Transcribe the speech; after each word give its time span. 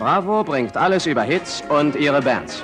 Bravo 0.00 0.42
bringt 0.42 0.78
alles 0.78 1.04
über 1.04 1.20
Hits 1.20 1.62
und 1.68 1.94
ihre 1.94 2.22
Bands. 2.22 2.62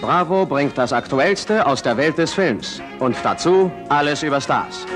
Bravo 0.00 0.46
bringt 0.46 0.78
das 0.78 0.92
Aktuellste 0.92 1.66
aus 1.66 1.82
der 1.82 1.96
Welt 1.96 2.16
des 2.18 2.32
Films 2.32 2.80
und 3.00 3.16
dazu 3.24 3.72
alles 3.88 4.22
über 4.22 4.40
Stars. 4.40 4.86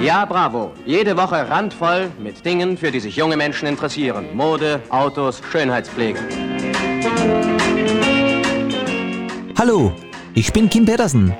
Ja, 0.00 0.24
Bravo. 0.24 0.72
Jede 0.86 1.18
Woche 1.18 1.50
randvoll 1.50 2.10
mit 2.18 2.42
Dingen, 2.46 2.78
für 2.78 2.90
die 2.90 3.00
sich 3.00 3.14
junge 3.14 3.36
Menschen 3.36 3.68
interessieren. 3.68 4.24
Mode, 4.32 4.80
Autos, 4.88 5.42
Schönheitspflege. 5.52 6.18
Hallo, 9.58 9.92
ich 10.32 10.50
bin 10.50 10.70
Kim 10.70 10.86
Pedersen 10.86 11.36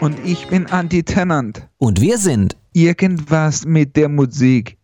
Und 0.00 0.18
ich 0.24 0.46
bin 0.46 0.66
Andy 0.72 1.02
Tennant. 1.02 1.68
und 1.76 2.00
wir 2.00 2.16
sind 2.16 2.56
Irgendwas 2.72 3.66
mit 3.66 3.96
der 3.96 4.08
Musik. 4.08 4.78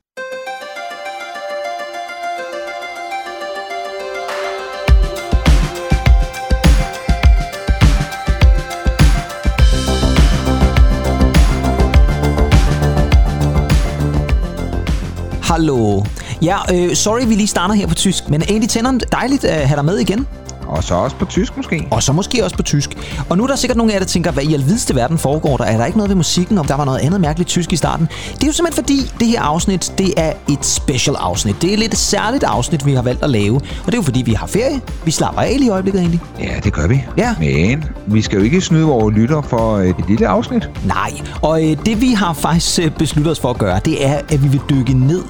Hallo. 15.42 16.04
Ja, 16.42 16.58
øh, 16.74 16.94
sorry, 16.94 17.26
vi 17.26 17.34
lige 17.34 17.46
starter 17.46 17.74
her 17.74 17.86
på 17.86 17.94
tysk, 17.94 18.28
men 18.28 18.42
Andy 18.42 18.66
Tennant, 18.66 19.04
dejligt 19.12 19.44
at 19.44 19.68
have 19.68 19.76
dig 19.76 19.84
med 19.84 19.98
igen. 19.98 20.26
Og 20.68 20.84
så 20.84 20.94
også 20.94 21.16
på 21.16 21.24
tysk 21.24 21.56
måske. 21.56 21.88
Og 21.90 22.02
så 22.02 22.12
måske 22.12 22.44
også 22.44 22.56
på 22.56 22.62
tysk. 22.62 22.90
Og 23.28 23.36
nu 23.36 23.42
er 23.42 23.46
der 23.46 23.56
sikkert 23.56 23.76
nogle 23.76 23.92
af 23.92 23.94
jer, 23.94 24.00
der 24.00 24.06
tænker, 24.06 24.30
hvad 24.30 24.44
i 24.44 24.54
alvideste 24.54 24.94
verden 24.94 25.18
foregår 25.18 25.56
der? 25.56 25.64
Er 25.64 25.76
der 25.76 25.86
ikke 25.86 25.98
noget 25.98 26.08
ved 26.08 26.16
musikken, 26.16 26.58
om 26.58 26.66
der 26.66 26.74
var 26.74 26.84
noget 26.84 26.98
andet 26.98 27.20
mærkeligt 27.20 27.48
tysk 27.48 27.72
i 27.72 27.76
starten? 27.76 28.08
Det 28.34 28.42
er 28.42 28.46
jo 28.46 28.52
simpelthen 28.52 28.84
fordi, 28.84 29.12
det 29.20 29.28
her 29.28 29.40
afsnit, 29.40 29.92
det 29.98 30.14
er 30.16 30.32
et 30.48 30.64
special 30.66 31.16
afsnit. 31.16 31.62
Det 31.62 31.72
er 31.72 31.76
lidt 31.76 31.92
et 31.92 31.98
særligt 31.98 32.44
afsnit, 32.44 32.86
vi 32.86 32.94
har 32.94 33.02
valgt 33.02 33.22
at 33.22 33.30
lave. 33.30 33.56
Og 33.56 33.86
det 33.86 33.92
er 33.92 33.98
jo 33.98 34.02
fordi, 34.02 34.22
vi 34.22 34.32
har 34.32 34.46
ferie. 34.46 34.80
Vi 35.04 35.10
slapper 35.10 35.40
af 35.42 35.54
lige 35.56 35.66
i 35.66 35.70
øjeblikket 35.70 36.00
egentlig. 36.00 36.20
Ja, 36.40 36.60
det 36.64 36.72
gør 36.72 36.86
vi. 36.86 37.04
Ja. 37.16 37.34
Men 37.38 37.84
vi 38.06 38.22
skal 38.22 38.38
jo 38.38 38.44
ikke 38.44 38.60
snyde 38.60 38.84
vores 38.84 39.14
lytter 39.16 39.42
for 39.42 39.78
et 39.78 39.96
lille 40.08 40.28
afsnit. 40.28 40.70
Nej, 40.84 41.12
og 41.42 41.64
øh, 41.64 41.76
det 41.86 42.00
vi 42.00 42.12
har 42.12 42.32
faktisk 42.32 42.78
øh, 42.78 42.90
besluttet 42.90 43.30
os 43.30 43.40
for 43.40 43.50
at 43.50 43.58
gøre, 43.58 43.80
det 43.84 44.06
er, 44.06 44.20
at 44.28 44.42
vi 44.42 44.48
vil 44.48 44.60
dykke 44.70 44.94
ned 44.94 45.22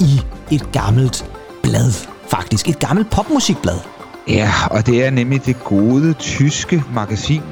i 0.00 0.20
et 0.50 0.72
gammelt 0.72 1.24
blad. 1.62 1.92
Faktisk, 2.28 2.68
et 2.68 2.78
gammelt 2.78 3.10
popmusikblad. 3.10 3.97
Ja, 4.28 4.52
og 4.70 4.86
det 4.86 5.04
er 5.04 5.10
nemlig 5.10 5.46
det 5.46 5.64
gode 5.64 6.12
tyske 6.12 6.84
magasin 6.94 7.42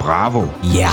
Bravo. 0.00 0.46
Ja. 0.74 0.88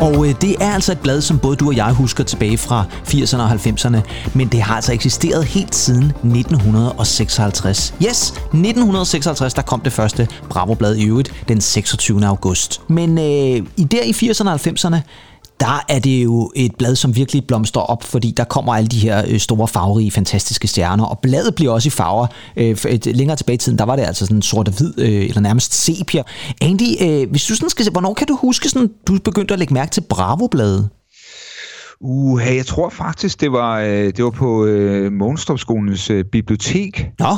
Og 0.00 0.28
øh, 0.28 0.34
det 0.40 0.56
er 0.60 0.72
altså 0.72 0.92
et 0.92 0.98
blad, 1.00 1.20
som 1.20 1.38
både 1.38 1.56
du 1.56 1.66
og 1.66 1.76
jeg 1.76 1.92
husker 1.92 2.24
tilbage 2.24 2.58
fra 2.58 2.84
80'erne 3.08 3.40
og 3.40 3.50
90'erne, 3.50 3.98
men 4.34 4.48
det 4.48 4.62
har 4.62 4.74
altså 4.74 4.92
eksisteret 4.92 5.44
helt 5.44 5.74
siden 5.74 6.04
1956. 6.04 7.94
Yes, 8.02 8.30
1956, 8.30 9.54
der 9.54 9.62
kom 9.62 9.80
det 9.80 9.92
første 9.92 10.28
Bravo-blad 10.48 10.96
i 10.96 11.06
øvrigt 11.06 11.44
den 11.48 11.60
26. 11.60 12.26
august. 12.26 12.80
Men 12.88 13.18
øh, 13.18 13.66
i 13.76 13.84
der 13.84 14.02
i 14.02 14.10
80'erne 14.10 14.48
og 14.48 14.60
90'erne, 14.66 14.96
der 15.62 15.84
er 15.88 15.98
det 15.98 16.24
jo 16.24 16.52
et 16.56 16.74
blad, 16.78 16.96
som 16.96 17.16
virkelig 17.16 17.46
blomstrer 17.46 17.82
op, 17.82 18.02
fordi 18.02 18.34
der 18.36 18.44
kommer 18.44 18.74
alle 18.74 18.88
de 18.88 18.98
her 18.98 19.24
øh, 19.28 19.38
store 19.38 19.68
farverige, 19.68 20.10
fantastiske 20.10 20.68
stjerner, 20.68 21.04
og 21.04 21.18
bladet 21.18 21.54
bliver 21.54 21.72
også 21.72 21.86
i 21.86 21.90
farver. 21.90 22.26
Øh, 22.56 22.76
et, 22.88 23.06
længere 23.06 23.36
tilbage 23.36 23.54
i 23.54 23.58
tiden, 23.58 23.78
der 23.78 23.84
var 23.84 23.96
det 23.96 24.02
altså 24.02 24.26
sådan 24.26 24.42
sort 24.42 24.68
og 24.68 24.74
hvid, 24.74 24.98
øh, 24.98 25.24
eller 25.24 25.40
nærmest 25.40 25.74
sepia. 25.74 26.22
Andy, 26.60 27.26
hvis 27.30 27.46
du 27.46 27.54
sådan 27.54 27.70
skal 27.70 27.84
se, 27.84 27.90
hvornår 27.90 28.14
kan 28.14 28.26
du 28.26 28.36
huske, 28.36 28.68
sådan, 28.68 28.90
du 29.06 29.18
begyndte 29.24 29.54
at 29.54 29.58
lægge 29.58 29.74
mærke 29.74 29.90
til 29.90 30.00
Bravo-bladet? 30.00 30.88
Uh, 32.00 32.38
hey, 32.38 32.56
jeg 32.56 32.66
tror 32.66 32.88
faktisk, 32.88 33.40
det 33.40 33.52
var, 33.52 33.80
det 34.16 34.24
var 34.24 34.30
på 34.30 34.64
øh, 34.64 35.12
Månstrup-skolens 35.12 36.10
øh, 36.10 36.24
bibliotek. 36.24 37.10
Nå, 37.18 37.36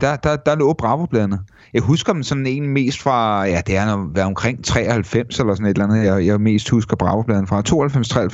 Der, 0.00 0.16
der, 0.16 0.36
der 0.36 0.54
lå 0.54 0.72
Bravo-bladene. 0.72 1.38
Jeg 1.74 1.82
husker 1.82 2.12
dem 2.12 2.22
sådan 2.22 2.46
en 2.46 2.68
mest 2.68 3.02
fra, 3.02 3.44
ja, 3.44 3.60
det 3.66 3.76
er 3.76 4.12
været 4.14 4.26
omkring 4.26 4.64
93 4.64 5.38
eller 5.38 5.54
sådan 5.54 5.66
et 5.66 5.70
eller 5.70 5.84
andet, 5.84 6.04
jeg, 6.04 6.26
jeg 6.26 6.40
mest 6.40 6.68
husker 6.70 6.96
Bravo-bladene 6.96 7.46
fra. 7.46 7.62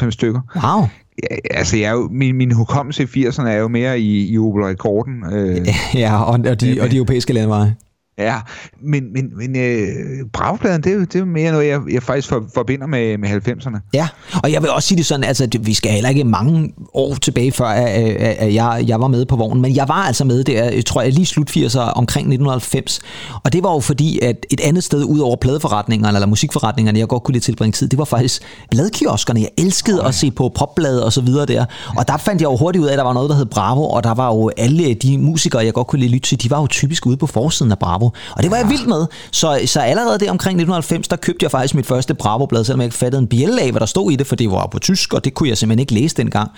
92-93 0.07 0.11
stykker. 0.11 0.41
wow. 0.55 0.89
Ja, 1.23 1.37
altså, 1.51 1.77
jeg 1.77 1.87
er 1.87 1.93
jo, 1.93 2.09
min, 2.13 2.37
min 2.37 2.53
hukommelse 2.53 3.03
i 3.03 3.27
80'erne 3.27 3.49
er 3.49 3.57
jo 3.57 3.69
mere 3.69 4.01
i, 4.01 4.33
i 4.33 4.39
Opel 4.39 4.63
Rekorden. 4.63 5.25
Øh, 5.33 5.67
Ja, 5.95 6.23
og, 6.23 6.41
og, 6.51 6.61
de, 6.61 6.79
og 6.81 6.91
de 6.91 6.97
europæiske 6.97 7.33
landeveje. 7.33 7.77
Ja, 8.19 8.37
men, 8.83 9.13
men, 9.13 9.25
men 9.37 9.57
øh, 9.57 9.89
Bragpladen, 10.33 10.83
det, 10.83 10.91
er 10.93 10.95
jo- 10.95 11.01
det 11.01 11.15
er 11.15 11.19
jo 11.19 11.25
mere 11.25 11.53
noget, 11.53 11.69
jeg, 11.69 11.81
jeg 11.93 12.03
faktisk 12.03 12.29
for, 12.29 12.45
forbinder 12.55 12.87
med, 12.87 13.19
med 13.19 13.29
90'erne. 13.29 13.91
Ja, 13.95 14.09
og 14.43 14.53
jeg 14.53 14.63
vil 14.63 14.71
også 14.71 14.89
sige 14.89 14.99
det 14.99 15.07
sådan, 15.07 15.25
altså 15.25 15.47
det- 15.47 15.67
vi 15.67 15.75
skal 15.75 15.91
heller 15.93 16.09
ikke 16.11 16.25
mange 16.25 16.73
år 16.95 17.15
tilbage, 17.15 17.53
før 17.53 17.65
at, 17.67 17.89
at, 17.89 18.37
at 18.39 18.55
jeg, 18.55 18.85
jeg 18.87 19.01
var 19.01 19.09
med 19.09 19.27
på 19.27 19.37
vognen, 19.37 19.63
men 19.63 19.77
jeg 19.77 19.89
var 19.89 19.95
altså 20.07 20.25
med 20.25 20.45
der, 20.45 20.83
tror 20.83 21.03
jeg 21.03 21.13
lige 21.13 21.27
slut 21.27 21.51
80'er 21.51 21.79
omkring 21.79 22.25
1990, 22.25 23.01
og 23.45 23.53
det 23.53 23.63
var 23.63 23.73
jo 23.73 23.81
fordi, 23.81 24.19
at 24.23 24.47
et 24.51 24.61
andet 24.61 24.85
sted 24.85 25.05
ud 25.05 25.19
over 25.19 25.37
pladeforretningerne 25.37 26.17
eller 26.17 26.27
musikforretningerne, 26.29 26.99
jeg 26.99 27.09
godt 27.09 27.23
kunne 27.23 27.33
lide 27.33 27.45
tilbringe 27.45 27.73
tid, 27.73 27.89
det 27.89 27.99
var 27.99 28.05
faktisk 28.05 28.43
bladkioskerne. 28.71 29.41
Jeg 29.41 29.49
elskede 29.59 30.05
at 30.05 30.15
se 30.15 30.31
på 30.31 30.53
popblade 30.55 31.05
og 31.05 31.13
så 31.13 31.21
videre 31.21 31.47
der, 31.47 31.65
og 31.97 32.09
der 32.09 32.17
fandt 32.17 32.43
jeg 32.43 32.49
jo 32.51 32.57
hurtigt 32.57 32.83
ud 32.83 32.89
af, 32.89 32.93
at 32.93 32.99
der 32.99 33.05
var 33.05 33.13
noget, 33.13 33.31
der 33.31 33.37
hed 33.37 33.47
Bravo, 33.47 33.89
og 33.89 34.05
der 34.05 34.15
var 34.15 34.27
jo 34.35 34.51
alle 34.57 34.95
de 34.95 35.19
musikere, 35.19 35.65
jeg 35.65 35.73
godt 35.75 35.87
kunne 35.87 36.01
lide 36.01 36.13
lytte 36.13 36.29
til, 36.29 36.43
de 36.43 36.51
var 36.51 36.61
jo 36.61 36.67
typisk 36.67 37.07
ude 37.07 37.17
på 37.17 37.27
forsiden 37.27 37.73
af 37.73 37.79
Bravo, 37.79 38.08
og 38.37 38.43
det 38.43 38.51
var 38.51 38.57
jeg 38.57 38.69
vild 38.69 38.87
med. 38.87 39.07
Så, 39.33 39.61
så 39.67 39.81
allerede 39.81 40.19
der 40.19 40.31
omkring 40.31 40.55
1990, 40.55 41.09
der 41.09 41.17
købte 41.17 41.45
jeg 41.45 41.51
faktisk 41.51 41.75
mit 41.75 41.87
første 41.87 42.15
Bravo-blad, 42.15 42.65
selvom 42.65 42.81
jeg 42.81 42.85
ikke 42.87 42.97
fattede 42.97 43.23
en 43.23 43.29
bjælle 43.29 43.63
af, 43.63 43.71
hvad 43.71 43.81
der 43.81 43.87
stod 43.87 44.11
i 44.13 44.17
det, 44.17 44.27
for 44.27 44.37
det 44.37 44.51
var 44.51 44.67
på 44.73 44.79
tysk, 44.79 45.15
og 45.15 45.25
det 45.25 45.35
kunne 45.35 45.49
jeg 45.49 45.59
simpelthen 45.59 45.81
ikke 45.81 45.95
læse 45.95 46.17
dengang. 46.17 46.51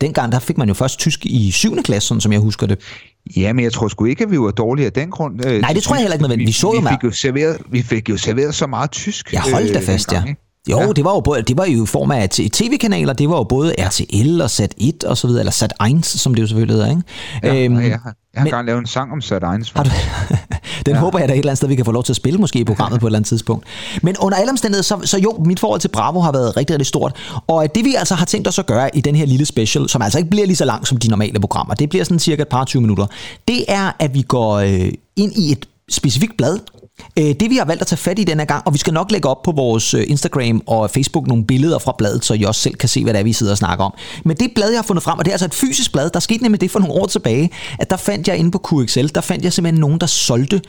Dengang, 0.00 0.32
der 0.32 0.38
fik 0.38 0.58
man 0.58 0.68
jo 0.68 0.74
først 0.74 0.98
tysk 0.98 1.26
i 1.26 1.50
7. 1.50 1.82
klasse, 1.82 2.08
sådan 2.08 2.20
som 2.20 2.32
jeg 2.32 2.40
husker 2.40 2.66
det. 2.66 2.78
Ja, 3.36 3.52
men 3.52 3.64
jeg 3.64 3.72
tror 3.72 3.88
sgu 3.88 4.04
ikke, 4.04 4.24
at 4.24 4.30
vi 4.30 4.40
var 4.40 4.50
dårlige 4.50 4.86
af 4.86 4.92
den 4.92 5.10
grund. 5.10 5.46
Øh, 5.46 5.60
Nej, 5.60 5.72
det 5.72 5.82
tror 5.82 5.94
jeg 5.94 6.00
heller 6.02 6.14
ikke 6.14 6.22
nødvendigt. 6.22 6.46
Vi 6.48 6.52
så 6.52 6.72
jo 6.74 6.80
vi, 6.80 6.86
fik 6.88 7.04
jo 7.04 7.10
serveret, 7.10 7.56
vi 7.70 7.82
fik 7.82 8.08
jo 8.10 8.16
serveret 8.16 8.54
så 8.54 8.66
meget 8.66 8.90
tysk. 8.90 9.32
Jeg 9.32 9.40
holdt 9.52 9.74
da 9.74 9.78
øh, 9.78 9.84
fast, 9.84 10.12
ja. 10.12 10.16
dengang, 10.16 10.28
ikke? 10.30 10.42
Jo, 10.70 10.80
Ja. 10.80 10.92
det 10.92 11.04
var 11.04 11.10
jo 11.14 11.20
både, 11.20 11.42
det 11.42 11.58
var 11.58 11.64
jo 11.66 11.84
i 11.84 11.86
form 11.86 12.10
af 12.10 12.28
tv-kanaler, 12.30 13.12
det 13.12 13.28
var 13.28 13.36
jo 13.36 13.44
både 13.44 13.74
RTL 13.78 14.40
og 14.40 14.46
Sat1 14.46 15.06
og 15.08 15.16
så 15.16 15.26
videre, 15.26 15.40
eller 15.40 15.52
Sat1, 15.92 16.02
som 16.02 16.34
det 16.34 16.42
jo 16.42 16.46
selvfølgelig 16.46 16.74
hedder, 16.76 16.90
ikke? 16.90 17.02
Ja, 17.42 17.64
Øhm, 17.64 17.76
og 17.76 17.82
jeg, 17.88 17.98
har- 18.02 18.14
men- 18.34 18.46
engang 18.46 18.66
lavet 18.66 18.78
en 18.80 18.86
sang 18.86 19.12
om 19.12 19.20
Sat 19.20 19.42
1. 19.42 19.72
Har 19.76 19.82
du? 19.84 19.90
Den 20.86 20.94
ja. 20.94 21.00
håber 21.00 21.18
jeg 21.18 21.28
da 21.28 21.34
et 21.34 21.38
eller 21.38 21.50
andet 21.50 21.56
sted, 21.58 21.68
vi 21.68 21.76
kan 21.76 21.84
få 21.84 21.92
lov 21.92 22.04
til 22.04 22.12
at 22.12 22.16
spille 22.16 22.38
måske 22.38 22.58
i 22.58 22.64
programmet 22.64 23.00
på 23.00 23.06
et 23.06 23.08
eller 23.08 23.18
andet 23.18 23.28
tidspunkt. 23.28 23.66
Men 24.02 24.16
under 24.20 24.38
alle 24.38 24.50
omstændigheder, 24.50 24.82
så, 24.82 25.00
så 25.04 25.18
jo, 25.18 25.36
mit 25.44 25.60
forhold 25.60 25.80
til 25.80 25.88
Bravo 25.88 26.20
har 26.20 26.32
været 26.32 26.56
rigtig, 26.56 26.74
rigtig 26.74 26.86
stort. 26.86 27.16
Og 27.46 27.74
det 27.74 27.84
vi 27.84 27.94
altså 27.94 28.14
har 28.14 28.26
tænkt 28.26 28.48
os 28.48 28.58
at 28.58 28.66
gøre 28.66 28.96
i 28.96 29.00
den 29.00 29.16
her 29.16 29.26
lille 29.26 29.46
special, 29.46 29.88
som 29.88 30.02
altså 30.02 30.18
ikke 30.18 30.30
bliver 30.30 30.46
lige 30.46 30.56
så 30.56 30.64
lang 30.64 30.86
som 30.86 30.98
de 30.98 31.08
normale 31.08 31.40
programmer, 31.40 31.74
det 31.74 31.88
bliver 31.88 32.04
sådan 32.04 32.18
cirka 32.18 32.42
et 32.42 32.48
par 32.48 32.64
20 32.64 32.82
minutter, 32.82 33.06
det 33.48 33.64
er, 33.68 33.92
at 33.98 34.14
vi 34.14 34.22
går 34.22 34.54
øh, 34.54 34.92
ind 35.16 35.32
i 35.36 35.52
et 35.52 35.66
specifikt 35.90 36.36
blad, 36.36 36.58
Øh, 37.18 37.34
det 37.40 37.50
vi 37.50 37.56
har 37.56 37.64
valgt 37.64 37.80
at 37.80 37.86
tage 37.86 37.96
fat 37.96 38.18
i 38.18 38.24
denne 38.24 38.46
gang, 38.46 38.62
og 38.66 38.72
vi 38.72 38.78
skal 38.78 38.94
nok 38.94 39.12
lægge 39.12 39.28
op 39.28 39.42
på 39.42 39.52
vores 39.52 39.94
øh, 39.94 40.04
Instagram 40.08 40.62
og 40.66 40.90
Facebook 40.90 41.26
nogle 41.26 41.44
billeder 41.44 41.78
fra 41.78 41.94
bladet, 41.98 42.24
så 42.24 42.34
I 42.34 42.42
også 42.42 42.60
selv 42.60 42.74
kan 42.74 42.88
se, 42.88 43.02
hvad 43.02 43.12
det 43.12 43.20
er, 43.20 43.24
vi 43.24 43.32
sidder 43.32 43.52
og 43.52 43.58
snakker 43.58 43.84
om. 43.84 43.94
Men 44.24 44.36
det 44.36 44.50
blad, 44.54 44.70
jeg 44.70 44.78
har 44.78 44.82
fundet 44.82 45.02
frem, 45.04 45.18
og 45.18 45.24
det 45.24 45.30
er 45.30 45.34
altså 45.34 45.46
et 45.46 45.54
fysisk 45.54 45.92
blad, 45.92 46.10
der 46.10 46.20
skete 46.20 46.42
nemlig 46.42 46.60
det 46.60 46.70
for 46.70 46.78
nogle 46.78 46.94
år 46.94 47.06
tilbage, 47.06 47.50
at 47.78 47.90
der 47.90 47.96
fandt 47.96 48.28
jeg 48.28 48.36
inde 48.36 48.50
på 48.50 48.60
QXL, 48.68 49.06
der 49.14 49.20
fandt 49.20 49.44
jeg 49.44 49.52
simpelthen 49.52 49.80
nogen, 49.80 50.00
der 50.00 50.06
solgte 50.06 50.60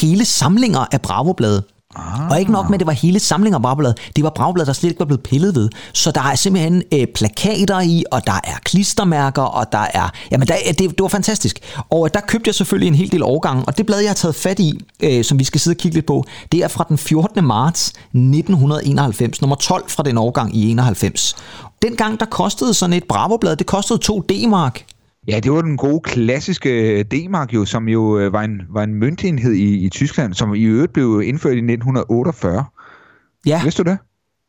hele 0.00 0.24
samlinger 0.24 0.86
af 0.92 1.02
Bravo-blade. 1.02 1.62
Ah. 1.96 2.30
Og 2.30 2.40
ikke 2.40 2.52
nok 2.52 2.68
med, 2.70 2.74
at 2.74 2.80
det 2.80 2.86
var 2.86 2.92
hele 2.92 3.20
samlinger 3.20 3.58
af 3.58 3.62
Bravo-blade, 3.62 3.94
det 4.16 4.24
var 4.24 4.30
bragblad, 4.30 4.66
der 4.66 4.72
slet 4.72 4.90
ikke 4.90 5.00
var 5.00 5.06
blevet 5.06 5.22
pillet 5.22 5.54
ved. 5.54 5.68
Så 5.92 6.10
der 6.10 6.20
er 6.20 6.34
simpelthen 6.34 6.82
øh, 6.94 7.06
plakater 7.14 7.80
i, 7.80 8.04
og 8.10 8.26
der 8.26 8.40
er 8.44 8.58
klistermærker, 8.64 9.42
og 9.42 9.72
der 9.72 9.86
er... 9.94 10.10
Jamen, 10.30 10.48
der, 10.48 10.54
det, 10.68 10.78
det 10.78 11.00
var 11.00 11.08
fantastisk. 11.08 11.58
Og 11.90 12.06
øh, 12.06 12.10
der 12.14 12.20
købte 12.20 12.48
jeg 12.48 12.54
selvfølgelig 12.54 12.88
en 12.88 12.94
hel 12.94 13.12
del 13.12 13.22
årgange, 13.22 13.64
og 13.64 13.78
det 13.78 13.86
blad, 13.86 14.00
jeg 14.00 14.08
har 14.08 14.14
taget 14.14 14.34
fat 14.34 14.58
i, 14.58 14.80
øh, 15.02 15.24
som 15.24 15.38
vi 15.38 15.44
skal 15.44 15.60
sidde 15.60 15.74
og 15.74 15.78
kigge 15.78 15.94
lidt 15.94 16.06
på, 16.06 16.24
det 16.52 16.64
er 16.64 16.68
fra 16.68 16.84
den 16.88 16.98
14. 16.98 17.44
marts 17.44 17.88
1991, 17.88 19.40
nummer 19.40 19.56
12 19.56 19.88
fra 19.88 20.02
den 20.02 20.18
årgang 20.18 20.56
i 20.56 20.70
91. 20.70 21.36
Dengang, 21.82 22.20
der 22.20 22.26
kostede 22.26 22.74
sådan 22.74 22.92
et 22.92 23.04
bravoblad, 23.04 23.56
det 23.56 23.66
kostede 23.66 23.98
2 23.98 24.20
D-mark. 24.20 24.84
Ja, 25.28 25.40
det 25.40 25.52
var 25.52 25.62
den 25.62 25.76
gode 25.76 26.00
klassiske 26.00 27.02
D-mark 27.02 27.54
jo, 27.54 27.64
som 27.64 27.88
jo 27.88 28.18
øh, 28.18 28.32
var 28.32 28.42
en, 28.42 28.60
var 28.70 28.82
en 28.82 28.94
møntenhed 28.94 29.52
i, 29.52 29.84
i 29.84 29.88
Tyskland, 29.88 30.34
som 30.34 30.54
i 30.54 30.62
øvrigt 30.62 30.92
blev 30.92 31.22
indført 31.24 31.52
i 31.52 31.72
1948. 31.72 32.64
Ja. 33.46 33.62
Vidste 33.62 33.82
du 33.82 33.90
det? 33.90 33.98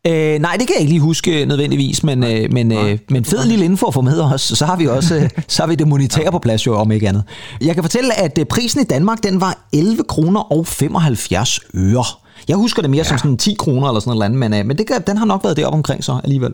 Øh, 0.08 0.40
nej, 0.40 0.56
det 0.60 0.68
kan 0.68 0.74
jeg 0.74 0.80
ikke 0.80 0.92
lige 0.92 1.02
huske 1.02 1.46
nødvendigvis, 1.46 2.04
men, 2.04 2.24
øh, 2.24 2.54
men, 2.54 2.72
øh, 2.72 2.98
men 3.10 3.26
fed 3.26 3.46
lille 3.46 3.66
info 3.66 3.88
at 3.88 3.94
få 3.94 4.02
med 4.02 4.22
os. 4.22 4.42
Så 4.42 4.66
har 4.66 4.76
vi 4.76 4.88
også 4.88 5.16
øh, 5.16 5.30
så 5.48 5.62
har 5.62 5.68
vi 5.68 5.76
det 5.76 5.88
monetære 5.88 6.32
på 6.32 6.40
plads 6.40 6.68
jo, 6.68 6.76
om 6.76 6.92
ikke 6.92 7.08
andet. 7.08 7.24
Jeg 7.62 7.74
kan 7.74 7.84
fortælle, 7.84 8.20
at 8.20 8.38
øh, 8.38 8.46
prisen 8.46 8.82
i 8.82 8.84
Danmark, 8.84 9.24
den 9.24 9.42
var 9.42 9.68
11 9.74 10.04
kroner 10.04 10.40
og 10.40 10.68
75 10.68 11.60
øre. 11.76 12.06
Jeg 12.48 12.58
husker 12.58 12.82
det 12.82 12.92
mere 12.92 13.04
ja. 13.04 13.04
som 13.04 13.18
sådan 13.18 13.38
10 13.38 13.56
kroner 13.60 13.88
eller 13.88 14.00
sådan 14.00 14.12
noget 14.12 14.26
andet, 14.26 14.40
men, 14.40 14.54
øh, 14.54 14.66
men 14.66 14.78
det 14.78 14.88
kan, 14.88 15.02
den 15.08 15.18
har 15.18 15.26
nok 15.26 15.44
været 15.44 15.58
deroppe 15.58 15.76
omkring 15.76 16.04
så 16.04 16.20
alligevel. 16.24 16.54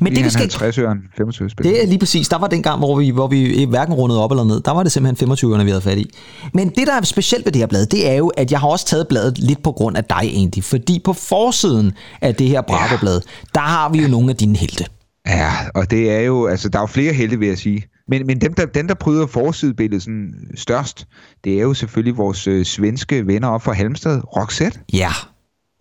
Men 0.00 0.16
det, 0.16 0.24
vi 0.24 0.30
skal... 0.30 0.40
50 0.40 0.78
øren, 0.78 0.98
25 1.16 1.50
spil. 1.50 1.66
Det 1.66 1.82
er 1.82 1.86
lige 1.86 1.98
præcis. 1.98 2.28
Der 2.28 2.38
var 2.38 2.46
den 2.46 2.62
gang, 2.62 2.78
hvor 2.78 2.98
vi, 2.98 3.10
hvor 3.10 3.26
vi 3.26 3.66
hverken 3.68 3.94
rundede 3.94 4.24
op 4.24 4.30
eller 4.30 4.44
ned. 4.44 4.60
Der 4.60 4.70
var 4.70 4.82
det 4.82 4.92
simpelthen 4.92 5.16
25 5.16 5.50
ørerne, 5.50 5.64
vi 5.64 5.70
havde 5.70 5.82
fat 5.82 5.98
i. 5.98 6.10
Men 6.54 6.68
det, 6.68 6.86
der 6.86 6.92
er 6.92 7.02
specielt 7.02 7.44
ved 7.44 7.52
det 7.52 7.60
her 7.60 7.66
blad, 7.66 7.86
det 7.86 8.10
er 8.10 8.14
jo, 8.14 8.28
at 8.28 8.52
jeg 8.52 8.60
har 8.60 8.68
også 8.68 8.86
taget 8.86 9.08
bladet 9.08 9.38
lidt 9.38 9.62
på 9.62 9.72
grund 9.72 9.96
af 9.96 10.04
dig 10.04 10.22
egentlig. 10.22 10.64
Fordi 10.64 11.00
på 11.04 11.12
forsiden 11.12 11.92
af 12.20 12.34
det 12.34 12.48
her 12.48 12.60
Bravo-blad, 12.60 13.20
der 13.54 13.60
har 13.60 13.88
vi 13.88 14.02
jo 14.02 14.08
nogle 14.08 14.30
af 14.30 14.36
dine 14.36 14.56
helte. 14.56 14.84
Ja, 15.26 15.52
og 15.74 15.90
det 15.90 16.10
er 16.10 16.20
jo, 16.20 16.46
altså 16.46 16.68
der 16.68 16.78
er 16.78 16.82
jo 16.82 16.86
flere 16.86 17.12
helte, 17.12 17.38
vil 17.38 17.48
jeg 17.48 17.58
sige. 17.58 17.84
Men, 18.08 18.26
men 18.26 18.40
dem, 18.40 18.54
der, 18.54 18.66
den, 18.66 18.88
der 18.88 18.94
bryder 18.94 19.26
forsidebilledet 19.26 20.02
sådan 20.02 20.34
størst, 20.54 21.06
det 21.44 21.58
er 21.58 21.62
jo 21.62 21.74
selvfølgelig 21.74 22.16
vores 22.16 22.46
øh, 22.46 22.64
svenske 22.64 23.26
venner 23.26 23.48
op 23.48 23.62
fra 23.62 23.72
Halmstad, 23.72 24.20
Roxette. 24.36 24.80
Ja, 24.92 25.10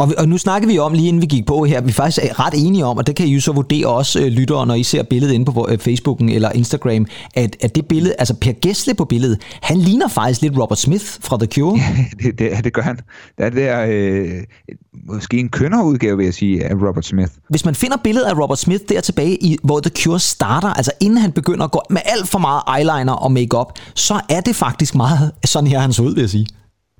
og, 0.01 0.13
og 0.17 0.29
nu 0.29 0.37
snakker 0.37 0.67
vi 0.67 0.79
om, 0.79 0.93
lige 0.93 1.07
inden 1.07 1.21
vi 1.21 1.27
gik 1.27 1.45
på 1.45 1.65
her, 1.65 1.81
vi 1.81 1.89
er 1.89 1.93
faktisk 1.93 2.39
ret 2.39 2.53
enige 2.57 2.85
om, 2.85 2.97
og 2.97 3.07
det 3.07 3.15
kan 3.15 3.27
I 3.27 3.33
jo 3.33 3.41
så 3.41 3.51
vurdere 3.51 3.87
også 3.87 4.19
øh, 4.19 4.27
lyttere, 4.27 4.67
når 4.67 4.73
I 4.73 4.83
ser 4.83 5.03
billedet 5.03 5.33
inde 5.33 5.45
på 5.45 5.67
øh, 5.71 5.77
Facebooken 5.77 6.29
eller 6.29 6.51
Instagram, 6.51 7.05
at, 7.35 7.57
at 7.61 7.75
det 7.75 7.85
billede, 7.85 8.15
altså 8.19 8.33
Per 8.33 8.53
Gessle 8.61 8.93
på 8.93 9.05
billedet, 9.05 9.41
han 9.61 9.77
ligner 9.77 10.07
faktisk 10.07 10.41
lidt 10.41 10.57
Robert 10.57 10.79
Smith 10.79 11.05
fra 11.21 11.37
The 11.37 11.47
Cure. 11.47 11.79
Ja, 11.79 12.05
det, 12.23 12.39
det, 12.39 12.63
det 12.63 12.73
gør 12.73 12.81
han. 12.81 12.99
Der 13.37 13.45
er 13.45 13.49
der, 13.49 13.85
øh, 13.89 14.43
måske 15.07 15.37
en 15.37 15.49
kønner 15.49 15.83
udgave, 15.83 16.17
vil 16.17 16.23
jeg 16.23 16.33
sige, 16.33 16.65
af 16.65 16.73
Robert 16.73 17.05
Smith. 17.05 17.31
Hvis 17.49 17.65
man 17.65 17.75
finder 17.75 17.97
billedet 17.97 18.27
af 18.27 18.37
Robert 18.37 18.59
Smith 18.59 18.83
der 18.89 19.01
tilbage, 19.01 19.43
i, 19.43 19.57
hvor 19.63 19.79
The 19.79 19.91
Cure 20.03 20.19
starter, 20.19 20.67
altså 20.67 20.91
inden 20.99 21.17
han 21.17 21.31
begynder 21.31 21.65
at 21.65 21.71
gå 21.71 21.81
med 21.89 22.01
alt 22.05 22.27
for 22.27 22.39
meget 22.39 22.61
eyeliner 22.77 23.13
og 23.13 23.31
makeup, 23.31 23.67
så 23.95 24.21
er 24.29 24.41
det 24.41 24.55
faktisk 24.55 24.95
meget 24.95 25.31
sådan 25.45 25.67
her, 25.67 25.79
han 25.79 25.93
så 25.93 26.03
ud, 26.03 26.13
vil 26.13 26.21
jeg 26.21 26.29
sige. 26.29 26.47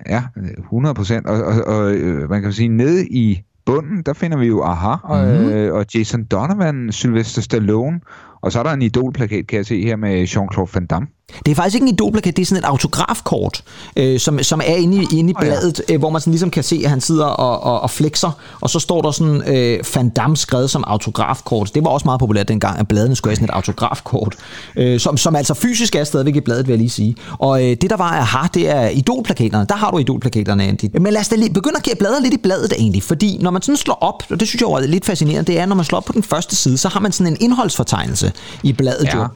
Ja, 0.10 0.24
100 0.58 0.96
procent. 0.96 1.28
Og, 1.28 1.44
og, 1.44 1.68
og 1.68 1.92
øh, 1.94 2.30
man 2.30 2.42
kan 2.42 2.54
sige, 2.54 2.70
nede 2.70 3.08
i 3.08 3.42
bunden, 3.66 4.02
der 4.02 4.14
finder 4.14 4.38
vi 4.38 4.48
jo 4.48 4.64
Aha 4.64 4.96
og, 5.04 5.28
mm-hmm. 5.28 5.50
øh, 5.50 5.74
og 5.74 5.86
Jason 5.96 6.24
Donovan, 6.24 6.92
Sylvester 6.92 7.42
Stallone, 7.42 8.00
og 8.42 8.52
så 8.52 8.60
er 8.60 8.64
der 8.64 8.72
en 8.72 8.82
idolplakat, 8.82 9.48
kan 9.48 9.58
jeg 9.58 9.66
se 9.66 9.82
her, 9.82 9.96
med 9.96 10.28
Jean-Claude 10.28 10.72
Van 10.74 10.86
Damme. 10.86 11.08
Det 11.46 11.52
er 11.52 11.56
faktisk 11.56 11.76
ikke 11.76 11.88
en 11.88 11.94
idolplakat, 11.94 12.38
det 12.38 12.42
er 12.42 12.46
sådan 12.46 12.64
et 12.64 12.68
autografkort, 12.68 13.64
øh, 13.96 14.20
som, 14.20 14.44
som 14.44 14.62
er 14.66 14.76
inde 14.76 14.98
i, 15.04 15.18
inde 15.18 15.30
i 15.30 15.34
bladet, 15.40 15.82
øh, 15.90 16.00
hvor 16.00 16.10
man 16.10 16.22
sådan 16.22 16.32
ligesom 16.32 16.50
kan 16.50 16.64
se, 16.64 16.82
at 16.84 16.90
han 16.90 17.02
sidder 17.02 17.26
og, 17.26 17.64
og, 17.64 17.82
og 17.82 17.90
flexer, 17.90 18.32
og 18.62 18.70
så 18.70 18.80
står 18.80 19.02
der 19.02 19.12
sådan 19.12 19.44
øh, 19.48 19.80
Van 19.96 20.10
Damme 20.10 20.38
skrevet 20.38 20.70
som 20.70 20.84
autografkort. 20.88 21.72
Det 21.76 21.84
var 21.84 21.90
også 21.90 22.06
meget 22.06 22.20
populært 22.20 22.48
dengang, 22.48 22.80
at 22.80 22.88
bladene 22.88 23.16
skulle 23.16 23.32
have 23.32 23.36
sådan 23.36 23.50
et 23.50 23.54
autografkort, 23.54 24.36
øh, 24.76 25.00
som, 25.00 25.18
som 25.18 25.36
altså 25.36 25.54
fysisk 25.54 25.96
er 25.96 26.04
stadigvæk 26.04 26.36
i 26.36 26.40
bladet, 26.40 26.68
vil 26.68 26.74
jeg 26.74 26.80
lige 26.80 26.90
sige. 26.90 27.16
Og 27.40 27.64
øh, 27.64 27.70
det, 27.70 27.90
der 27.90 27.98
var 27.98 28.12
aha, 28.12 28.48
det 28.54 28.70
er 28.70 28.90
idolplakaterne. 28.90 29.66
Der 29.70 29.76
har 29.76 29.92
du 29.92 29.98
idolplakaterne, 29.98 30.64
Andy. 30.64 30.86
Men 30.94 31.14
lad 31.14 31.22
os 31.22 31.28
da 31.28 31.36
lige 31.36 31.54
begynde 31.54 31.78
at 31.92 31.98
bladre 31.98 32.22
lidt 32.22 32.34
i 32.34 32.38
bladet 32.38 32.74
egentlig, 32.78 33.04
fordi 33.04 33.38
når 33.42 33.52
man 33.52 33.62
sådan 33.62 33.78
slår 33.78 33.98
op, 34.02 34.24
og 34.30 34.40
det 34.40 34.48
synes 34.48 34.62
jeg 34.62 34.68
er 34.68 34.88
lidt 34.88 35.06
fascinerende, 35.06 35.52
det 35.52 35.60
er, 35.60 35.66
når 35.66 35.76
man 35.76 35.86
slår 35.86 35.98
op 35.98 36.06
på 36.06 36.14
den 36.14 36.24
første 36.24 36.56
side, 36.56 36.78
så 36.78 36.90
har 36.90 37.00
man 37.00 37.12
sådan 37.12 37.34
en 37.34 37.38
indholdsfortegnelse 37.40 38.31
i 38.64 38.74
bladet 38.74 39.06
ja. 39.06 39.18
jo. 39.18 39.28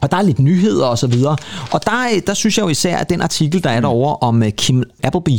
Og 0.00 0.10
der 0.10 0.16
er 0.16 0.22
lidt 0.22 0.38
nyheder 0.38 0.86
og 0.86 0.98
så 0.98 1.06
videre. 1.06 1.36
Og 1.72 1.80
der, 1.86 2.20
der 2.26 2.34
synes 2.34 2.58
jeg 2.58 2.64
jo 2.64 2.68
især, 2.68 2.96
at 2.96 3.10
den 3.10 3.22
artikel, 3.22 3.64
der 3.64 3.70
er 3.70 3.80
derovre 3.80 4.16
om 4.16 4.42
uh, 4.42 4.48
Kim 4.48 4.82
Appleby, 5.02 5.38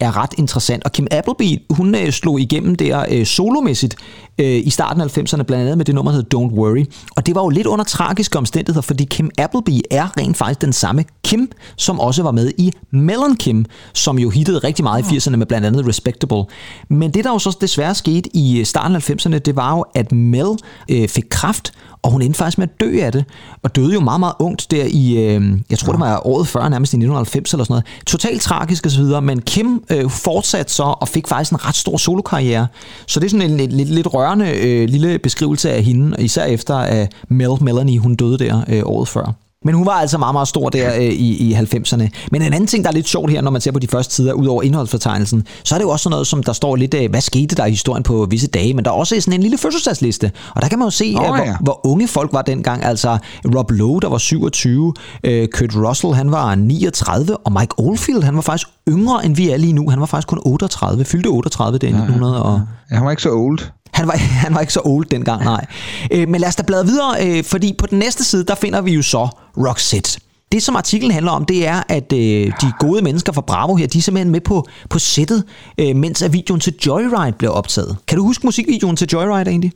er 0.00 0.16
ret 0.16 0.34
interessant. 0.38 0.84
Og 0.84 0.92
Kim 0.92 1.06
Appleby, 1.10 1.62
hun 1.70 1.94
uh, 1.94 2.10
slog 2.10 2.40
igennem 2.40 2.74
der 2.74 3.24
solomæssigt 3.24 3.96
uh, 4.38 4.46
i 4.46 4.70
starten 4.70 5.02
af 5.02 5.18
90'erne, 5.18 5.42
blandt 5.42 5.62
andet 5.62 5.76
med 5.76 5.84
det 5.84 5.94
nummer, 5.94 6.12
der 6.12 6.16
hedder 6.16 6.38
Don't 6.38 6.54
Worry. 6.54 6.84
Og 7.16 7.26
det 7.26 7.34
var 7.34 7.42
jo 7.42 7.48
lidt 7.48 7.66
under 7.66 7.84
tragiske 7.84 8.38
omstændigheder, 8.38 8.82
fordi 8.82 9.04
Kim 9.04 9.30
Appleby 9.38 9.80
er 9.90 10.18
rent 10.18 10.36
faktisk 10.36 10.60
den 10.60 10.72
samme 10.72 11.04
Kim, 11.24 11.50
som 11.76 12.00
også 12.00 12.22
var 12.22 12.30
med 12.30 12.52
i 12.58 12.72
Melon 12.90 13.36
Kim, 13.36 13.64
som 13.92 14.18
jo 14.18 14.30
hittede 14.30 14.58
rigtig 14.58 14.82
meget 14.82 15.12
i 15.12 15.16
80'erne 15.16 15.36
med 15.36 15.46
blandt 15.46 15.66
andet 15.66 15.88
Respectable. 15.88 16.44
Men 16.90 17.14
det, 17.14 17.24
der 17.24 17.30
jo 17.30 17.38
så 17.38 17.56
desværre 17.60 17.94
skete 17.94 18.36
i 18.36 18.64
starten 18.64 18.96
af 18.96 19.10
90'erne, 19.10 19.38
det 19.38 19.56
var 19.56 19.76
jo, 19.76 19.84
at 19.94 20.12
Mel 20.12 20.46
uh, 20.92 21.08
fik 21.08 21.24
kraft, 21.30 21.72
og 22.04 22.10
hun 22.10 22.22
endte 22.22 22.38
faktisk 22.38 22.58
med 22.58 22.68
at 22.68 22.80
dø 22.80 23.00
af 23.00 23.12
det, 23.12 23.24
og 23.62 23.76
døde 23.76 23.94
jo 23.94 24.00
meget, 24.00 24.20
meget 24.20 24.34
ungt 24.38 24.70
der 24.70 24.84
i, 24.84 25.12
øh, 25.12 25.60
jeg 25.70 25.78
tror 25.78 25.88
ja. 25.88 25.92
det 25.92 26.00
var 26.00 26.26
året 26.26 26.48
før, 26.48 26.68
nærmest 26.68 26.92
i 26.92 26.96
1990 26.96 27.52
eller 27.52 27.64
sådan 27.64 27.72
noget. 27.72 27.84
Totalt 28.06 28.42
tragisk 28.42 28.86
og 28.86 28.92
så 28.92 29.00
videre, 29.00 29.22
men 29.22 29.40
Kim 29.40 29.84
øh, 29.90 30.10
fortsatte 30.10 30.72
så 30.72 30.82
og 30.82 31.08
fik 31.08 31.28
faktisk 31.28 31.52
en 31.52 31.66
ret 31.66 31.76
stor 31.76 31.96
solokarriere. 31.96 32.66
Så 33.06 33.20
det 33.20 33.26
er 33.26 33.30
sådan 33.30 33.50
en 33.50 33.56
lidt, 33.56 33.72
lidt, 33.72 33.88
lidt 33.88 34.14
rørende 34.24 34.50
øh, 34.60 34.88
lille 34.88 35.18
beskrivelse 35.18 35.72
af 35.72 35.82
hende, 35.82 36.16
især 36.18 36.44
efter 36.44 36.76
at 36.76 37.12
Mel 37.28 37.48
Melanie, 37.60 37.98
hun 37.98 38.14
døde 38.14 38.38
der 38.38 38.64
øh, 38.68 38.82
året 38.84 39.08
før. 39.08 39.34
Men 39.64 39.74
hun 39.74 39.86
var 39.86 39.92
altså 39.92 40.18
meget, 40.18 40.34
meget 40.34 40.48
stor 40.48 40.68
der 40.68 40.96
øh, 40.96 41.02
i, 41.02 41.50
i 41.50 41.54
90'erne. 41.54 42.08
Men 42.32 42.42
en 42.42 42.52
anden 42.52 42.66
ting, 42.66 42.84
der 42.84 42.90
er 42.90 42.94
lidt 42.94 43.08
sjovt 43.08 43.30
her, 43.30 43.40
når 43.40 43.50
man 43.50 43.60
ser 43.60 43.72
på 43.72 43.78
de 43.78 43.88
første 43.88 44.14
sider, 44.14 44.32
ud 44.32 44.46
over 44.46 44.62
indholdsfortegnelsen, 44.62 45.46
så 45.64 45.74
er 45.74 45.78
det 45.78 45.84
jo 45.84 45.90
også 45.90 46.02
sådan 46.02 46.10
noget, 46.10 46.26
som 46.26 46.42
der 46.42 46.52
står 46.52 46.76
lidt 46.76 46.94
af, 46.94 47.08
hvad 47.08 47.20
skete 47.20 47.56
der 47.56 47.66
i 47.66 47.70
historien 47.70 48.02
på 48.02 48.26
visse 48.30 48.46
dage, 48.46 48.74
men 48.74 48.84
der 48.84 48.90
er 48.90 48.94
også 48.94 49.20
sådan 49.20 49.34
en 49.34 49.42
lille 49.42 49.58
fødselsdagsliste. 49.58 50.32
Og 50.54 50.62
der 50.62 50.68
kan 50.68 50.78
man 50.78 50.86
jo 50.86 50.90
se, 50.90 51.14
oh, 51.18 51.24
ja. 51.24 51.44
hvor, 51.44 51.56
hvor 51.60 51.86
unge 51.86 52.08
folk 52.08 52.32
var 52.32 52.42
dengang. 52.42 52.84
Altså 52.84 53.18
Rob 53.56 53.70
Lowe, 53.70 54.00
der 54.00 54.08
var 54.08 54.18
27, 54.18 54.94
øh, 55.24 55.48
Kurt 55.48 55.76
Russell, 55.76 56.14
han 56.14 56.30
var 56.30 56.54
39, 56.54 57.36
og 57.36 57.52
Mike 57.52 57.74
Oldfield, 57.78 58.22
han 58.22 58.34
var 58.34 58.42
faktisk 58.42 58.68
yngre, 58.88 59.24
end 59.24 59.36
vi 59.36 59.50
er 59.50 59.56
lige 59.56 59.72
nu. 59.72 59.90
Han 59.90 60.00
var 60.00 60.06
faktisk 60.06 60.28
kun 60.28 60.40
38, 60.44 61.04
fyldte 61.04 61.28
38 61.28 61.78
der 61.78 61.86
i 61.86 61.90
ja, 61.90 61.96
1900. 61.96 62.42
Og... 62.42 62.60
Ja, 62.90 62.96
han 62.96 63.04
var 63.04 63.10
ikke 63.10 63.22
så 63.22 63.30
old. 63.30 63.58
Han 63.94 64.08
var, 64.08 64.16
han 64.44 64.54
var 64.54 64.60
ikke 64.60 64.72
så 64.72 64.80
old 64.84 65.06
dengang, 65.06 65.44
nej. 65.44 65.66
Øh, 66.10 66.28
men 66.28 66.40
lad 66.40 66.48
os 66.48 66.56
da 66.56 66.62
bladre 66.62 66.86
videre, 66.86 67.26
øh, 67.26 67.44
fordi 67.44 67.74
på 67.78 67.86
den 67.86 67.98
næste 67.98 68.24
side, 68.24 68.44
der 68.44 68.54
finder 68.54 68.80
vi 68.80 68.92
jo 68.92 69.02
så 69.02 69.28
Roxette. 69.56 70.20
Det, 70.52 70.62
som 70.62 70.76
artiklen 70.76 71.10
handler 71.10 71.32
om, 71.32 71.44
det 71.44 71.66
er, 71.66 71.82
at 71.88 72.12
øh, 72.12 72.18
de 72.60 72.72
gode 72.78 73.04
mennesker 73.04 73.32
fra 73.32 73.40
Bravo 73.40 73.74
her, 73.74 73.86
de 73.86 73.98
er 73.98 74.02
simpelthen 74.02 74.32
med 74.32 74.40
på, 74.40 74.66
på 74.90 74.98
sættet, 74.98 75.44
øh, 75.80 75.96
mens 75.96 76.22
at 76.22 76.32
videoen 76.32 76.60
til 76.60 76.74
Joyride 76.86 77.32
blev 77.38 77.52
optaget. 77.52 77.96
Kan 78.08 78.18
du 78.18 78.24
huske 78.24 78.46
musikvideoen 78.46 78.96
til 78.96 79.08
Joyride 79.12 79.50
egentlig? 79.50 79.72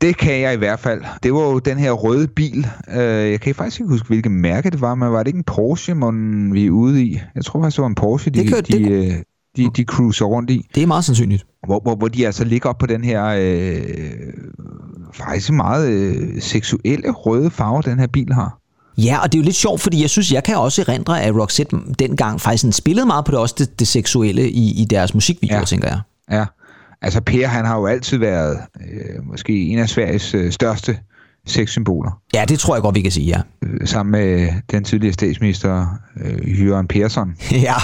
Det 0.00 0.16
kan 0.16 0.40
jeg 0.40 0.54
i 0.54 0.56
hvert 0.56 0.80
fald. 0.80 1.02
Det 1.22 1.34
var 1.34 1.40
jo 1.40 1.58
den 1.58 1.78
her 1.78 1.92
røde 1.92 2.28
bil. 2.28 2.66
Øh, 2.94 3.30
jeg 3.30 3.40
kan 3.40 3.54
faktisk 3.54 3.80
ikke 3.80 3.90
huske, 3.90 4.06
hvilket 4.06 4.32
mærke 4.32 4.70
det 4.70 4.80
var, 4.80 4.94
men 4.94 5.12
var 5.12 5.18
det 5.18 5.26
ikke 5.26 5.38
en 5.38 5.44
Porsche, 5.44 5.94
man 5.94 6.50
vi 6.52 6.66
er 6.66 6.70
ude 6.70 7.02
i? 7.02 7.20
Jeg 7.34 7.44
tror 7.44 7.60
faktisk, 7.60 7.76
det 7.76 7.82
var 7.82 7.88
en 7.88 7.94
Porsche, 7.94 8.30
de, 8.30 8.38
det 8.38 8.48
kan, 8.48 8.64
de, 8.64 8.84
det... 8.84 9.24
De, 9.56 9.70
de 9.76 9.84
cruiser 9.84 10.24
rundt 10.24 10.50
i. 10.50 10.66
Det 10.74 10.82
er 10.82 10.86
meget 10.86 11.04
sandsynligt. 11.04 11.46
Hvor, 11.66 11.80
hvor, 11.80 11.94
hvor 11.94 12.08
de 12.08 12.26
altså 12.26 12.44
ligger 12.44 12.68
op 12.68 12.78
på 12.78 12.86
den 12.86 13.04
her 13.04 13.24
øh, 13.24 13.82
faktisk 15.12 15.50
meget 15.50 15.88
øh, 15.88 16.42
seksuelle 16.42 17.10
røde 17.10 17.50
farve, 17.50 17.82
den 17.82 17.98
her 17.98 18.06
bil 18.06 18.32
har. 18.32 18.58
Ja, 18.98 19.18
og 19.22 19.32
det 19.32 19.38
er 19.38 19.42
jo 19.42 19.44
lidt 19.44 19.56
sjovt, 19.56 19.80
fordi 19.80 20.00
jeg 20.00 20.10
synes, 20.10 20.32
jeg 20.32 20.44
kan 20.44 20.56
også 20.56 20.82
erindre, 20.82 21.22
at 21.22 21.34
Roxette 21.34 21.76
dengang 21.98 22.40
faktisk 22.40 22.76
spillede 22.76 23.06
meget 23.06 23.24
på 23.24 23.30
det, 23.30 23.38
også 23.38 23.54
det, 23.58 23.78
det 23.78 23.88
seksuelle 23.88 24.50
i, 24.50 24.82
i 24.82 24.84
deres 24.84 25.14
musikvideoer, 25.14 25.58
ja. 25.58 25.64
tænker 25.64 25.88
jeg. 25.88 26.00
Ja, 26.30 26.44
altså 27.02 27.20
Per, 27.20 27.46
han 27.46 27.64
har 27.64 27.78
jo 27.78 27.86
altid 27.86 28.18
været 28.18 28.58
øh, 28.80 29.26
måske 29.26 29.66
en 29.66 29.78
af 29.78 29.88
Sveriges 29.88 30.34
øh, 30.34 30.52
største 30.52 30.98
sexsymboler. 31.46 32.20
Ja, 32.34 32.44
det 32.48 32.58
tror 32.58 32.74
jeg 32.74 32.82
godt, 32.82 32.94
vi 32.94 33.00
kan 33.00 33.10
sige, 33.12 33.26
ja. 33.26 33.40
Øh, 33.62 33.86
sammen 33.86 34.12
med 34.12 34.48
den 34.70 34.84
tidligere 34.84 35.12
statsminister, 35.12 35.86
øh, 36.24 36.64
Jørgen 36.64 36.86
Persson. 36.86 37.36
ja, 37.52 37.74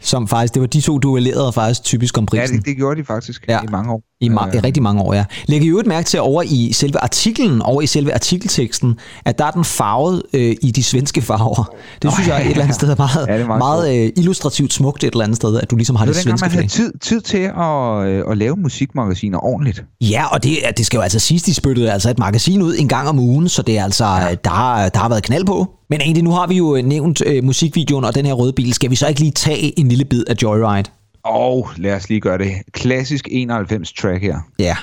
som 0.00 0.28
faktisk, 0.28 0.54
det 0.54 0.60
var 0.60 0.66
de 0.66 0.80
to 0.80 0.98
duellerede 0.98 1.52
faktisk 1.52 1.82
typisk 1.84 2.18
om 2.18 2.26
prisen. 2.26 2.54
Ja, 2.54 2.58
det, 2.58 2.66
det 2.66 2.76
gjorde 2.76 3.00
de 3.00 3.04
faktisk 3.06 3.44
ja. 3.48 3.60
i 3.62 3.66
mange 3.70 3.92
år. 3.92 4.02
I, 4.20 4.28
ma- 4.28 4.56
i 4.56 4.58
rigtig 4.58 4.82
mange 4.82 5.02
år, 5.02 5.14
ja. 5.14 5.24
Læg 5.46 5.62
jo 5.62 5.78
et 5.78 5.86
mærke 5.86 6.06
til 6.06 6.20
over 6.20 6.42
i 6.46 6.72
selve 6.72 6.98
artiklen, 6.98 7.62
over 7.62 7.82
i 7.82 7.86
selve 7.86 8.14
artikelteksten, 8.14 8.98
at 9.24 9.38
der 9.38 9.44
er 9.44 9.50
den 9.50 9.64
farvet 9.64 10.22
øh, 10.32 10.56
i 10.62 10.70
de 10.70 10.82
svenske 10.82 11.22
farver. 11.22 11.74
Det 12.02 12.12
synes 12.12 12.28
jeg 12.28 12.36
er 12.36 12.44
et 12.44 12.50
eller 12.50 12.62
andet 12.62 12.74
sted 12.74 12.90
er 12.90 12.94
meget, 12.98 13.26
ja, 13.28 13.32
er 13.32 13.46
meget, 13.46 13.58
meget 13.58 14.04
øh, 14.04 14.12
illustrativt 14.16 14.72
smukt 14.72 15.04
et 15.04 15.12
eller 15.12 15.24
andet 15.24 15.36
sted, 15.36 15.60
at 15.60 15.70
du 15.70 15.76
ligesom 15.76 15.96
har 15.96 16.04
det, 16.04 16.14
det 16.14 16.22
svenske 16.22 16.44
man 16.44 16.50
havde 16.50 16.66
tid, 16.66 16.92
tid 17.00 17.20
til 17.20 17.50
at, 17.58 18.06
øh, 18.06 18.24
at 18.30 18.38
lave 18.38 18.56
musikmagasiner 18.56 19.44
ordentligt. 19.44 19.84
Ja, 20.00 20.24
og 20.26 20.42
det, 20.42 20.58
det 20.76 20.86
skal 20.86 20.96
jo 20.96 21.02
altså 21.02 21.18
sidst, 21.18 21.46
de 21.46 21.54
spyttede 21.54 21.92
altså 21.92 22.10
et 22.10 22.18
magasin 22.18 22.62
ud 22.62 22.74
en 22.78 22.88
gang 22.88 23.08
om 23.08 23.18
ugen, 23.18 23.48
så 23.48 23.62
det 23.62 23.78
er 23.78 23.84
altså, 23.84 24.04
ja. 24.04 24.30
der, 24.30 24.88
der 24.88 24.98
har 24.98 25.08
været 25.08 25.22
knald 25.22 25.44
på. 25.44 25.77
Men 25.90 26.00
egentlig, 26.00 26.24
nu 26.24 26.30
har 26.30 26.46
vi 26.46 26.56
jo 26.56 26.82
nævnt 26.84 27.22
øh, 27.26 27.44
musikvideoen 27.44 28.04
og 28.04 28.14
den 28.14 28.26
her 28.26 28.32
røde 28.32 28.52
bil. 28.52 28.74
Skal 28.74 28.90
vi 28.90 28.96
så 28.96 29.08
ikke 29.08 29.20
lige 29.20 29.32
tage 29.32 29.78
en 29.78 29.88
lille 29.88 30.04
bid 30.04 30.24
af 30.28 30.34
Joyride? 30.42 30.90
Og 31.24 31.70
lad 31.76 31.94
os 31.94 32.08
lige 32.08 32.20
gøre 32.20 32.38
det. 32.38 32.52
Klassisk 32.72 33.28
91 33.30 33.92
track 33.92 34.22
her. 34.22 34.38
Ja. 34.58 34.76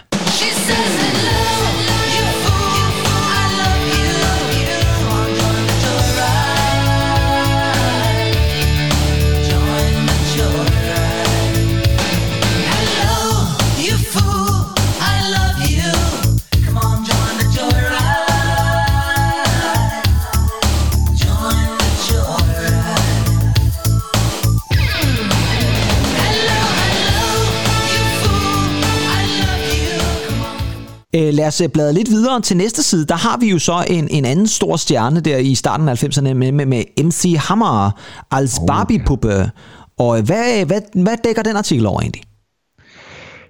Øh, 31.15 31.34
lad 31.34 31.48
os 31.48 31.62
øh, 31.62 31.69
bladre 31.69 31.93
lidt 31.93 32.10
videre 32.10 32.41
til 32.41 32.57
næste 32.57 32.84
side. 32.84 33.05
Der 33.05 33.15
har 33.15 33.38
vi 33.38 33.50
jo 33.50 33.60
så 33.60 33.86
en, 33.89 34.07
en 34.12 34.25
anden 34.25 34.48
stor 34.48 34.75
stjerne 34.75 35.19
der 35.19 35.38
i 35.38 35.55
starten 35.55 35.89
af 35.89 36.03
90'erne 36.03 36.34
med, 36.34 36.51
med, 36.51 36.65
med 36.65 36.84
MC 37.03 37.36
Hammer 37.39 37.91
als 38.31 38.57
oh, 38.57 38.65
Barbie-puppe. 38.65 39.50
Og 39.98 40.22
hvad, 40.22 40.65
hvad, 40.65 40.81
hvad 41.03 41.17
dækker 41.24 41.43
den 41.43 41.55
artikel 41.55 41.86
over 41.86 42.01
egentlig? 42.01 42.24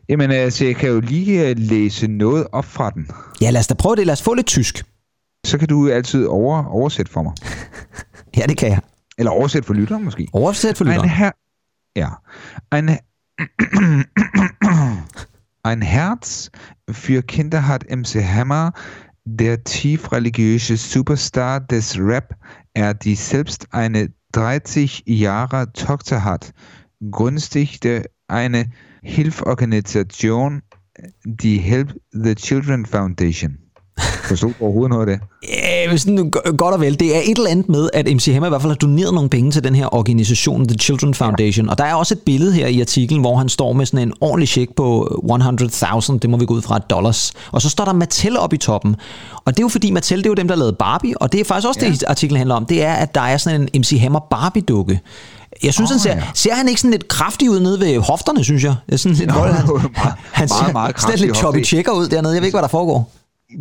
Jamen, 0.10 0.32
altså, 0.32 0.66
jeg 0.66 0.76
kan 0.76 0.90
jo 0.90 1.00
lige 1.00 1.50
øh, 1.50 1.56
læse 1.58 2.08
noget 2.08 2.48
op 2.52 2.66
fra 2.66 2.90
den. 2.90 3.08
Ja, 3.42 3.50
lad 3.50 3.60
os 3.60 3.68
da 3.68 3.74
prøve 3.74 3.96
det. 3.96 4.06
Lad 4.06 4.14
os 4.14 4.22
få 4.22 4.34
lidt 4.34 4.48
tysk. 4.48 4.84
Så 5.46 5.58
kan 5.58 5.68
du 5.68 5.90
altid 5.90 6.26
over, 6.26 6.66
oversætte 6.66 7.12
for 7.12 7.24
mig. 7.24 7.34
ja, 8.38 8.44
det 8.50 8.58
kan 8.58 8.70
jeg. 8.70 8.80
Eller 9.18 9.32
oversætte 9.32 9.68
for 9.68 9.74
lytteren 9.74 10.04
måske. 10.04 10.28
Oversæt 10.34 10.78
for 10.78 10.86
lytteren. 10.86 11.10
Ein 11.10 11.16
her 11.16 11.32
ja. 11.96 12.10
Ein, 12.72 12.90
ein 15.66 15.82
Herz 15.82 16.52
für 16.88 17.24
Kinder 17.24 17.68
hat 17.68 17.90
MC 17.90 18.24
Hammer, 18.24 18.72
der 19.24 19.64
tief 19.64 20.12
religiöse 20.12 20.78
Superstar 20.78 21.60
des 21.60 21.98
Rap, 21.98 22.36
er 22.76 22.94
die 22.94 23.16
selbst 23.16 23.74
eine 23.74 24.14
30 24.34 25.04
Jahre 25.08 25.74
Tochter 25.74 26.24
hat, 26.24 26.54
gründete 27.10 28.12
eine 28.28 28.70
Hilfsorganisation, 29.02 30.62
die 31.24 31.58
Help 31.58 32.00
the 32.12 32.36
Children 32.36 32.86
Foundation. 32.86 33.65
Forstod 34.28 34.50
du 34.50 34.64
overhovedet 34.64 34.90
noget 34.90 35.10
af 35.10 35.18
det? 35.18 35.50
Ja, 35.50 35.98
sådan 35.98 36.32
godt 36.32 36.74
og 36.74 36.82
vel. 36.82 37.00
Det 37.00 37.16
er 37.16 37.20
et 37.20 37.38
eller 37.38 37.50
andet 37.50 37.70
med, 37.70 37.90
at 37.94 38.06
MC 38.06 38.26
Hammer 38.34 38.48
i 38.48 38.50
hvert 38.50 38.62
fald 38.62 38.72
har 38.72 38.78
doneret 38.78 39.14
nogle 39.14 39.30
penge 39.30 39.52
til 39.52 39.64
den 39.64 39.76
her 39.76 39.96
organisation, 39.96 40.68
The 40.68 40.78
Children 40.78 41.14
Foundation. 41.14 41.66
Ja. 41.66 41.72
Og 41.72 41.78
der 41.78 41.84
er 41.84 41.94
også 41.94 42.14
et 42.14 42.20
billede 42.20 42.54
her 42.54 42.68
i 42.68 42.82
artiklen, 42.82 43.22
hvor 43.22 43.36
han 43.36 43.50
står 43.50 43.74
med 43.74 43.86
sådan 43.86 44.08
en 44.08 44.14
ordentlig 44.22 44.50
check 44.50 44.76
på 44.76 45.08
100.000, 45.32 46.18
det 46.18 46.30
må 46.30 46.38
vi 46.38 46.46
gå 46.46 46.54
ud 46.54 46.62
fra, 46.62 46.80
dollars. 46.80 47.34
Og 47.52 47.62
så 47.62 47.70
står 47.70 47.86
der 47.86 47.94
Mattel 47.94 48.38
op 48.38 48.54
i 48.54 48.58
toppen. 48.58 48.96
Og 49.46 49.54
det 49.54 49.60
er 49.60 49.64
jo 49.64 49.70
fordi, 49.70 49.92
Mattel 49.92 50.18
det 50.18 50.26
er 50.26 50.30
jo 50.30 50.34
dem, 50.34 50.48
der 50.48 50.56
lavede 50.56 50.76
Barbie, 50.80 51.22
og 51.22 51.32
det 51.32 51.40
er 51.40 51.46
faktisk 51.46 51.68
også 51.68 51.80
ja. 51.84 51.92
det, 51.92 52.04
artiklen 52.08 52.38
handler 52.38 52.56
om. 52.56 52.66
Det 52.66 52.84
er, 52.84 52.94
at 52.94 53.16
der 53.16 53.22
er 53.22 53.38
sådan 53.38 53.62
en 53.74 53.82
MC 53.82 54.00
Hammer 54.00 54.20
Barbie-dukke. 54.20 55.00
Jeg 55.64 55.74
synes, 55.74 55.92
oh, 55.92 55.94
han 55.94 56.00
ser, 56.00 56.16
ja. 56.16 56.24
ser 56.34 56.54
han 56.54 56.68
ikke 56.68 56.82
sådan 56.82 56.92
lidt 56.92 57.08
kraftig 57.08 57.50
ud 57.50 57.60
nede 57.60 57.80
ved 57.80 58.00
hofterne, 58.00 58.44
synes 58.44 58.64
jeg. 58.64 58.76
Sådan 58.96 59.18
lidt, 59.18 59.30
Nå, 59.30 59.34
han, 59.34 59.66
meget, 59.96 60.14
han 60.32 60.48
ser 60.48 60.56
meget, 60.62 60.74
meget 60.74 61.02
sådan 61.02 61.20
lidt 61.20 61.38
choppy 61.38 61.66
checker 61.66 61.92
ud 61.92 62.08
dernede. 62.08 62.34
Jeg 62.34 62.42
ved 62.42 62.48
ikke, 62.48 62.56
hvad 62.56 62.62
der 62.64 62.68
foregår. 62.68 63.12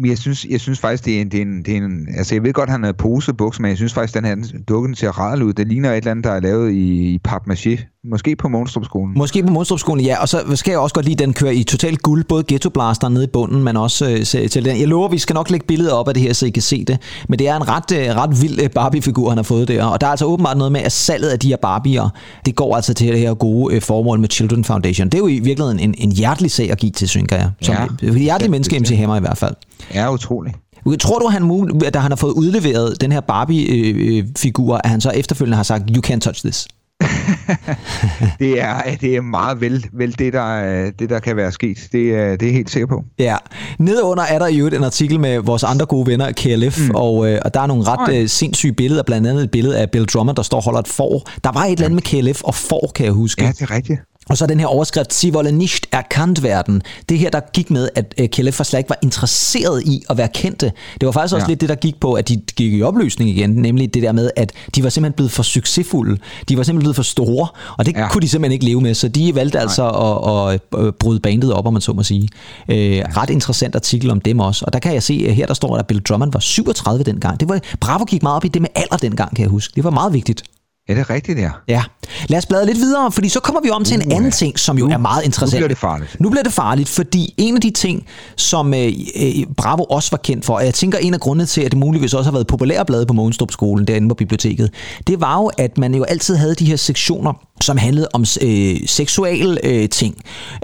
Jeg 0.07 0.19
synes, 0.19 0.47
jeg 0.51 0.61
synes 0.61 0.79
faktisk, 0.79 1.05
det 1.05 1.17
er 1.17 1.21
en, 1.21 1.29
det 1.31 1.39
er 1.39 1.43
en, 1.43 1.63
det 1.63 1.73
er 1.73 1.77
en 1.77 2.09
altså 2.17 2.35
jeg 2.35 2.43
ved 2.43 2.53
godt, 2.53 2.71
han 2.71 2.83
har 2.85 2.93
pose 2.93 3.35
bukser, 3.35 3.63
men 3.63 3.69
jeg 3.69 3.77
synes 3.77 3.95
faktisk, 3.95 4.15
den 4.15 4.25
her 4.25 4.37
dukken 4.69 4.95
ser 4.95 5.09
rar 5.09 5.43
ud. 5.43 5.53
Det 5.53 5.69
ligner 5.69 5.91
et 5.91 5.97
eller 5.97 6.11
andet, 6.11 6.25
der 6.25 6.31
er 6.31 6.41
lavet 6.41 6.73
i, 6.73 7.15
i 7.15 7.21
papmaché. 7.29 7.95
Måske 8.11 8.37
på 8.37 8.49
Monstrupskolen. 8.49 9.19
Måske 9.19 9.43
på 9.43 9.53
Monstrupskolen, 9.53 10.05
ja. 10.05 10.21
Og 10.21 10.29
så 10.29 10.43
skal 10.55 10.71
jeg 10.71 10.81
også 10.81 10.95
godt 10.95 11.07
lide, 11.07 11.15
at 11.15 11.19
den 11.19 11.33
kører 11.33 11.51
i 11.51 11.63
totalt 11.63 12.03
guld. 12.03 12.25
Både 12.25 12.45
Ghetto 12.49 12.71
Blaster 12.71 13.09
nede 13.09 13.25
i 13.25 13.27
bunden, 13.27 13.65
men 13.65 13.77
også 13.77 14.11
øh, 14.11 14.49
til 14.51 14.65
den. 14.65 14.81
Jeg 14.81 14.89
lover, 14.89 15.09
vi 15.09 15.19
skal 15.19 15.35
nok 15.35 15.51
lægge 15.51 15.67
billeder 15.67 15.93
op 15.93 16.09
af 16.09 16.15
det 16.15 16.23
her, 16.23 16.33
så 16.33 16.47
I 16.47 16.51
kan 16.51 16.63
se 16.63 16.85
det. 16.85 16.99
Men 17.29 17.39
det 17.39 17.49
er 17.49 17.57
en 17.57 17.69
ret, 17.69 17.93
øh, 17.93 18.17
ret 18.17 18.43
vild 18.43 18.63
øh, 18.63 18.71
Barbie-figur, 18.71 19.29
han 19.29 19.39
har 19.39 19.43
fået 19.43 19.69
der. 19.69 19.85
Og 19.85 20.01
der 20.01 20.07
er 20.07 20.11
altså 20.11 20.25
åbenbart 20.25 20.57
noget 20.57 20.73
med, 20.73 20.81
at 20.81 20.93
salget 20.93 21.29
af 21.29 21.39
de 21.39 21.49
her 21.49 21.57
Barbier, 21.57 22.09
det 22.47 22.57
går 22.57 22.77
altså 22.77 22.95
til 22.95 23.09
det 23.09 23.19
her 23.19 23.35
gode 23.35 23.75
øh, 23.75 23.83
formål 23.83 24.21
med 24.21 24.29
Children 24.31 24.65
Foundation. 24.65 25.09
Det 25.09 25.15
er 25.15 25.19
jo 25.19 25.29
i 25.29 25.39
virkeligheden 25.39 25.81
en, 25.81 25.95
en 25.99 26.13
hjertelig 26.13 26.51
sag 26.51 26.71
at 26.71 26.79
give 26.79 26.93
til, 26.93 27.09
synes 27.09 27.31
jeg. 27.31 27.51
Som 27.61 27.75
ja, 28.03 28.13
hjertelig 28.13 28.51
menneske 28.51 28.79
MC 28.79 28.97
Hammer 28.97 29.17
i 29.17 29.21
hvert 29.21 29.39
fald. 29.39 29.55
Ja, 29.95 30.13
utroligt. 30.13 30.57
Tror 31.01 31.19
du, 31.19 31.27
han, 31.29 31.71
at 31.87 31.95
da 31.95 31.99
han 31.99 32.11
har 32.11 32.17
fået 32.17 32.33
udleveret 32.33 33.01
den 33.01 33.13
her 33.13 33.21
Barbie-figur, 33.21 34.81
at 34.85 34.91
han 34.91 35.01
så 35.01 35.11
efterfølgende 35.11 35.57
har 35.57 35.63
sagt, 35.63 35.85
you 35.97 36.03
can't 36.07 36.19
touch 36.19 36.45
this? 36.45 36.69
det, 38.41 38.61
er, 38.61 38.97
det 39.01 39.17
er 39.17 39.21
meget 39.21 39.61
vel, 39.61 39.87
vel 39.93 40.19
det, 40.19 40.33
der, 40.33 40.91
det, 40.99 41.11
der 41.11 41.19
kan 41.19 41.37
være 41.37 41.53
sket. 41.53 41.89
Det 41.93 42.15
er, 42.15 42.37
det 42.37 42.49
er 42.49 42.53
helt 42.53 42.71
sikker 42.71 42.87
på. 42.87 43.05
Ja. 43.19 43.37
Nedunder 43.79 44.23
er 44.23 44.39
der 44.39 44.47
jo 44.47 44.67
en 44.67 44.85
artikel 44.85 45.21
med 45.21 45.39
vores 45.39 45.65
andre 45.65 45.87
gode 45.87 46.07
venner, 46.07 46.33
KLF, 46.33 46.89
mm. 46.89 46.95
og, 46.95 47.31
øh, 47.31 47.41
og 47.45 47.55
der 47.55 47.61
er 47.61 47.67
nogle 47.67 47.85
ret 47.85 48.15
øh, 48.15 48.29
sindssyge 48.29 48.73
billeder, 48.73 49.03
blandt 49.03 49.27
andet 49.27 49.45
et 49.45 49.51
billede 49.51 49.79
af 49.79 49.91
Bill 49.91 50.05
Drummond, 50.05 50.37
der 50.37 50.43
står 50.43 50.59
og 50.59 50.65
holder 50.65 50.81
et 50.81 50.89
får. 50.89 51.29
Der 51.45 51.53
var 51.53 51.65
et 51.65 51.73
eller 51.73 51.85
andet 51.85 52.13
med 52.15 52.23
KLF 52.33 52.43
og 52.43 52.55
får, 52.55 52.93
kan 52.95 53.05
jeg 53.05 53.13
huske. 53.13 53.45
Ja, 53.45 53.51
det 53.51 53.63
er 53.63 53.71
rigtigt. 53.71 54.01
Og 54.29 54.37
så 54.37 54.47
den 54.47 54.61
her 54.61 54.67
overskrift, 54.67 55.15
Sie 55.15 55.33
wollen 55.33 55.55
nicht 55.55 55.87
erkannt 55.93 56.43
werden. 56.43 56.83
Det 57.09 57.19
her, 57.19 57.31
der 57.31 57.41
gik 57.53 57.71
med, 57.71 57.89
at 57.95 58.15
øh, 58.19 58.29
KLF 58.29 58.61
slet 58.65 58.79
ikke 58.79 58.91
var 58.91 58.99
interesseret 59.03 59.83
i 59.83 60.03
at 60.11 60.17
være 60.17 60.29
kendte. 60.35 60.73
Det 61.01 61.07
var 61.07 61.13
faktisk 61.13 61.35
også 61.35 61.45
ja. 61.45 61.49
lidt 61.49 61.61
det, 61.61 61.69
der 61.69 61.75
gik 61.75 62.01
på, 62.01 62.13
at 62.13 62.29
de 62.29 62.37
gik 62.57 62.73
i 62.73 62.83
opløsning 62.83 63.31
igen, 63.31 63.51
nemlig 63.51 63.95
det 63.95 64.03
der 64.03 64.13
med, 64.13 64.31
at 64.37 64.53
de 64.75 64.83
var 64.83 64.89
simpelthen 64.89 65.17
blevet 65.17 65.31
for 65.33 65.43
succesfulde. 65.43 66.19
De 66.49 66.57
var 66.57 66.63
simpelthen 66.63 66.79
blevet 66.79 66.97
for 66.97 67.03
store, 67.03 67.49
og 67.79 67.87
det 67.87 67.97
ja. 67.97 68.09
kunne 68.09 68.23
de 68.23 68.29
simpelthen 68.29 68.53
ikke 68.53 68.65
leve 68.65 68.81
med, 68.81 68.95
så 68.95 69.09
de 69.09 69.35
valgte 69.35 69.57
Nej. 69.57 69.63
altså 69.63 69.89
at, 69.89 70.55
at, 70.55 70.87
at 70.87 70.95
bryde 70.95 71.21
bandet 71.21 71.53
op, 71.53 71.67
om 71.67 71.73
man 71.73 71.83
så 71.83 71.93
må 71.93 72.03
sige. 72.03 72.29
Øh, 72.69 72.97
ja. 72.97 73.05
Ret 73.17 73.31
interessant 73.31 73.75
artikel 73.75 74.11
om 74.11 74.21
dem 74.21 74.41
også. 74.41 74.65
Og 74.65 74.73
der 74.73 74.79
kan 74.79 74.95
jeg 74.95 75.03
se, 75.03 75.27
at 75.29 75.35
her 75.35 75.47
der 75.47 75.55
står, 75.55 75.77
at 75.77 75.87
Bill 75.87 76.01
Drummond 76.01 76.33
var 76.33 76.41
37 76.41 77.05
dengang. 77.05 77.41
Det 77.41 77.49
var, 77.49 77.61
Bravo 77.81 78.05
gik 78.05 78.23
meget 78.23 78.37
op 78.37 78.45
i 78.45 78.49
det 78.49 78.63
med 78.63 78.69
alder 78.75 78.97
dengang, 78.97 79.37
kan 79.37 79.43
jeg 79.43 79.51
huske. 79.51 79.73
Det 79.77 79.85
var 79.85 79.91
meget 79.91 80.13
vigtigt. 80.13 80.43
Ja, 80.89 80.95
det 80.95 81.01
er 81.01 81.11
rigtigt, 81.11 81.39
ja. 81.39 81.51
Ja. 81.69 81.83
Lad 82.29 82.39
os 82.39 82.47
bladre 82.47 82.67
lidt 82.67 82.79
videre, 82.79 83.13
fordi 83.13 83.29
så 83.29 83.41
kommer 83.41 83.61
vi 83.61 83.71
om 83.71 83.85
til 83.85 83.95
en 83.95 84.13
anden 84.13 84.31
ting, 84.31 84.59
som 84.59 84.79
jo 84.79 84.87
nu, 84.87 84.93
er 84.93 84.99
meget 84.99 85.25
interessant. 85.25 85.53
Nu 85.53 85.59
bliver 85.59 85.69
det 85.69 85.79
farligt. 85.79 86.17
Nu 86.21 86.31
bliver 86.31 86.43
det 86.43 86.53
farligt, 86.53 86.89
fordi 86.89 87.35
en 87.37 87.55
af 87.55 87.61
de 87.61 87.71
ting, 87.71 88.07
som 88.37 88.75
øh, 88.75 88.93
øh, 89.17 89.33
Bravo 89.57 89.85
også 89.85 90.11
var 90.11 90.19
kendt 90.19 90.45
for, 90.45 90.55
og 90.55 90.65
jeg 90.65 90.75
tænker 90.75 90.99
en 90.99 91.15
af 91.15 91.21
grundene 91.21 91.47
til, 91.47 91.61
at 91.61 91.71
det 91.71 91.79
muligvis 91.79 92.15
også 92.15 92.31
har 92.31 92.33
været 92.33 92.47
populære 92.47 92.85
blade 92.85 93.07
på 93.07 93.15
Mogenstrup 93.15 93.51
skolen 93.51 93.87
derinde 93.87 94.09
på 94.09 94.15
biblioteket, 94.15 94.71
det 95.07 95.21
var 95.21 95.37
jo, 95.37 95.51
at 95.59 95.79
man 95.79 95.95
jo 95.95 96.03
altid 96.03 96.37
havde 96.37 96.55
de 96.55 96.65
her 96.65 96.77
sektioner, 96.77 97.33
som 97.61 97.77
handlede 97.77 98.09
om 98.13 98.25
øh, 98.43 98.77
seksuelle 98.87 99.67
øh, 99.67 99.89
ting. 99.89 100.15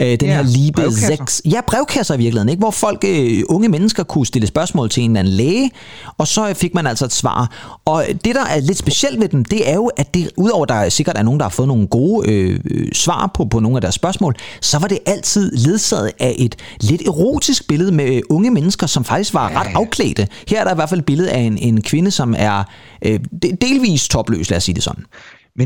Øh, 0.00 0.06
den 0.06 0.28
ja, 0.28 0.35
her 0.35 0.42
liebe 0.42 0.92
sex. 0.92 1.40
Ja, 1.44 1.61
brevkasser 1.66 2.14
i 2.14 2.18
virkeligheden, 2.18 2.49
ikke? 2.49 2.61
hvor 2.61 2.70
folk, 2.70 3.04
øh, 3.09 3.42
unge 3.49 3.68
mennesker, 3.68 4.02
kunne 4.02 4.26
stille 4.26 4.47
spørgsmål 4.47 4.90
til 4.90 5.02
en 5.02 5.11
eller 5.11 5.20
anden 5.20 5.35
læge, 5.35 5.70
og 6.18 6.28
så 6.28 6.54
fik 6.54 6.75
man 6.75 6.87
altså 6.87 7.04
et 7.04 7.12
svar. 7.12 7.50
Og 7.85 8.04
det, 8.25 8.35
der 8.35 8.44
er 8.44 8.61
lidt 8.61 8.78
specielt 8.78 9.20
ved 9.20 9.28
dem, 9.28 9.44
det 9.44 9.70
er 9.70 9.75
jo, 9.75 9.87
at 9.87 10.14
det, 10.14 10.30
udover 10.37 10.66
der 10.66 10.88
sikkert 10.88 11.18
er 11.18 11.23
nogen, 11.23 11.40
der 11.40 11.44
har 11.44 11.50
fået 11.50 11.68
nogle 11.68 11.87
gode 11.87 12.30
øh, 12.30 12.59
svar 12.92 13.30
på, 13.35 13.44
på 13.44 13.61
nogle 13.61 13.76
af 13.76 13.80
deres 13.80 13.94
spørgsmål, 13.94 14.37
så 14.61 14.78
var 14.78 14.88
det 14.88 14.99
altid 15.06 15.52
ledsaget 15.52 16.12
af 16.18 16.35
et 16.38 16.56
lidt 16.80 17.02
erotisk 17.02 17.68
billede 17.68 17.92
med 17.92 18.20
unge 18.30 18.50
mennesker, 18.50 18.87
som 18.87 19.04
faktisk 19.04 19.35
var 19.35 19.61
ret 19.61 19.70
afklædte. 19.75 20.28
Her 20.49 20.61
er 20.61 20.64
der 20.64 20.73
i 20.73 20.75
hvert 20.75 20.88
fald 20.88 21.00
et 21.00 21.06
billede 21.06 21.30
af 21.30 21.40
en, 21.40 21.59
en 21.59 21.82
kvinde, 21.82 22.11
som 22.11 22.35
er 22.38 22.64
øh, 23.04 23.20
delvis 23.61 24.09
topløs, 24.09 24.50
lad 24.50 24.56
os 24.56 24.64
sige 24.64 24.75
det 24.75 24.82
sådan. 24.82 25.04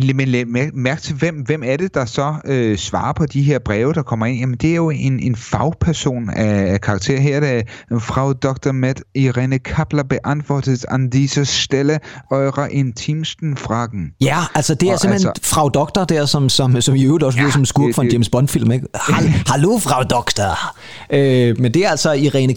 Men, 0.00 0.16
men 0.16 0.70
mærk 0.74 1.02
til, 1.02 1.14
hvem, 1.14 1.34
hvem 1.34 1.62
er 1.66 1.76
det, 1.76 1.94
der 1.94 2.04
så 2.04 2.34
øh, 2.44 2.78
svarer 2.78 3.12
på 3.12 3.26
de 3.26 3.42
her 3.42 3.58
breve, 3.58 3.92
der 3.92 4.02
kommer 4.02 4.26
ind? 4.26 4.38
Jamen, 4.38 4.56
det 4.56 4.70
er 4.70 4.74
jo 4.74 4.90
en, 4.90 5.20
en 5.20 5.36
fagperson 5.36 6.30
af, 6.30 6.72
af 6.72 6.80
karakter. 6.80 7.20
Her 7.20 7.36
er 7.36 7.40
det 7.40 8.02
Frau 8.02 8.32
Dr. 8.32 8.72
Med 8.72 8.94
Irene 9.14 9.58
Kapler 9.58 10.02
beantwortet 10.02 10.84
an 10.88 11.10
dieser 11.10 11.44
Stelle 11.44 11.98
eure 12.30 12.72
intimsten 12.72 13.56
Fragen. 13.56 14.12
Ja, 14.20 14.38
altså 14.54 14.74
det 14.74 14.88
er 14.88 14.92
og 14.92 15.00
simpelthen 15.00 15.28
altså, 15.28 15.54
Frau 15.54 15.68
Doktor 15.68 16.04
der, 16.04 16.26
som, 16.26 16.48
som, 16.48 16.80
som 16.80 16.94
i 16.94 17.04
øvrigt 17.04 17.24
også 17.24 17.40
ja, 17.40 17.50
som 17.50 17.64
skurk 17.64 17.94
for 17.94 18.02
en 18.02 18.08
James 18.08 18.28
Bond-film. 18.28 18.72
Ikke? 18.72 18.86
Hallo, 19.46 19.78
Frau 19.78 20.02
Doktor! 20.02 20.76
Øh, 21.10 21.60
men 21.60 21.74
det 21.74 21.84
er 21.84 21.90
altså 21.90 22.12
Irene 22.12 22.54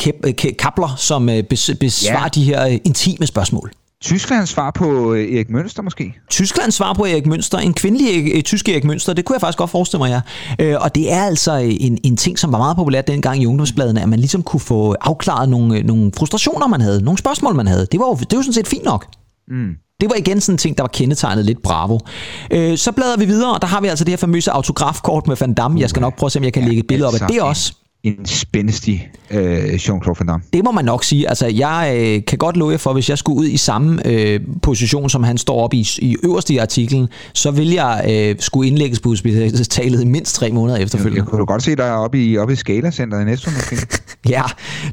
Kapler, 0.60 0.96
som 0.98 1.29
øh, 1.29 1.44
besvarer 1.79 2.22
ja. 2.22 2.27
de 2.36 2.44
her 2.44 2.67
øh, 2.67 2.77
intime 2.86 3.27
spørgsmål. 3.27 3.72
Tysklands 4.01 4.50
svar 4.50 4.72
på 4.72 5.13
øh, 5.13 5.36
Erik 5.36 5.50
Mønster 5.50 5.82
måske? 5.82 6.13
Tysklands 6.30 6.75
svar 6.75 6.94
på 6.94 7.06
Erik 7.06 7.25
Mønster, 7.25 7.58
en 7.58 7.74
kvindelig 7.74 8.32
øh, 8.36 8.42
tysk 8.42 8.70
Erik 8.70 8.84
Mønster, 8.84 9.13
det 9.13 9.25
kunne 9.25 9.34
jeg 9.34 9.42
faktisk 9.42 9.58
godt 9.58 9.70
forestille 9.70 10.00
mig, 10.00 10.24
ja. 10.60 10.66
Øh, 10.66 10.82
og 10.82 10.96
det 10.96 11.13
er 11.13 11.24
altså 11.24 11.54
en, 11.54 11.98
en 12.04 12.18
ting, 12.18 12.39
som 12.39 12.51
var 12.51 12.58
meget 12.58 12.75
populært 12.75 13.08
dengang 13.08 13.42
i 13.42 13.46
ungdomsbladene, 13.46 14.01
at 14.01 14.10
man 14.10 14.20
ligesom 14.20 14.44
kunne 14.44 14.60
få 14.60 14.96
afklaret 15.01 15.50
nogle, 15.50 15.82
nogle 15.82 16.12
frustrationer, 16.18 16.68
man 16.68 16.82
havde, 16.82 17.04
nogle 17.04 17.18
spørgsmål, 17.18 17.56
man 17.56 17.68
havde. 17.68 17.88
Det 17.92 18.00
var 18.00 18.08
jo, 18.08 18.16
det 18.16 18.38
var 18.38 18.42
sådan 18.42 18.54
set 18.54 18.68
fint 18.68 18.84
nok. 18.84 19.06
Mm. 19.48 19.70
Det 20.01 20.10
var 20.10 20.16
igen 20.16 20.42
sådan 20.42 20.54
en 20.54 20.58
ting, 20.58 20.77
der 20.77 20.84
var 20.84 20.88
kendetegnet 20.88 21.46
lidt 21.46 21.62
bravo. 21.63 22.00
Øh, 22.51 22.77
så 22.77 22.92
bladrer 22.92 23.18
vi 23.18 23.25
videre, 23.25 23.54
og 23.54 23.62
der 23.62 23.68
har 23.68 23.82
vi 23.82 23.88
altså 23.88 24.06
det 24.06 24.12
her 24.12 24.18
famøse 24.18 24.51
autografkort 24.51 25.27
med 25.27 25.36
Van 25.39 25.54
Damme. 25.54 25.80
Jeg 25.80 25.89
skal 25.89 26.01
nok 26.01 26.18
prøve 26.18 26.27
at 26.27 26.32
se, 26.32 26.39
om 26.39 26.44
jeg 26.44 26.54
kan 26.54 26.62
ja, 26.62 26.68
lægge 26.68 26.80
et 26.80 26.88
billede 26.88 27.08
op 27.08 27.13
af 27.13 27.27
det 27.27 27.42
også 27.42 27.74
en 28.08 28.26
spændstig 28.26 29.10
øh, 29.32 29.74
Jean-Claude 29.74 30.16
Van 30.20 30.28
Damme. 30.28 30.44
Det 30.54 30.64
må 30.64 30.72
man 30.72 30.86
nok 30.86 31.04
sige. 31.04 31.30
Altså, 31.30 31.48
jeg 31.48 31.94
øh, 31.98 32.26
kan 32.26 32.38
godt 32.38 32.58
love 32.58 32.72
jer 32.72 32.78
for, 32.78 32.94
hvis 32.94 33.10
jeg 33.10 33.18
skulle 33.18 33.40
ud 33.40 33.46
i 33.46 33.58
samme 33.58 34.08
øh, 34.08 34.40
position, 34.62 35.10
som 35.10 35.24
han 35.24 35.38
står 35.38 35.62
op 35.62 35.74
i, 35.74 35.88
i 35.98 36.16
øverste 36.24 36.54
i 36.54 36.58
artiklen, 36.58 37.08
så 37.34 37.52
vil 37.52 37.72
jeg 37.72 38.06
øh, 38.10 38.36
skulle 38.40 38.68
indlægges 38.68 39.00
på 39.00 39.10
hospitalet 39.10 40.08
mindst 40.08 40.36
tre 40.36 40.52
måneder 40.52 40.78
efterfølgende. 40.78 41.22
Jeg, 41.22 41.28
kunne 41.28 41.46
godt 41.46 41.64
se 41.64 41.76
dig 41.76 41.94
oppe 41.94 42.26
i, 42.26 42.38
oppe 42.38 42.54
i 42.54 42.56
Scala-centeret 42.56 43.22
i 43.22 43.26
næste 43.26 43.52
måske. 43.56 43.88
ja, 44.36 44.44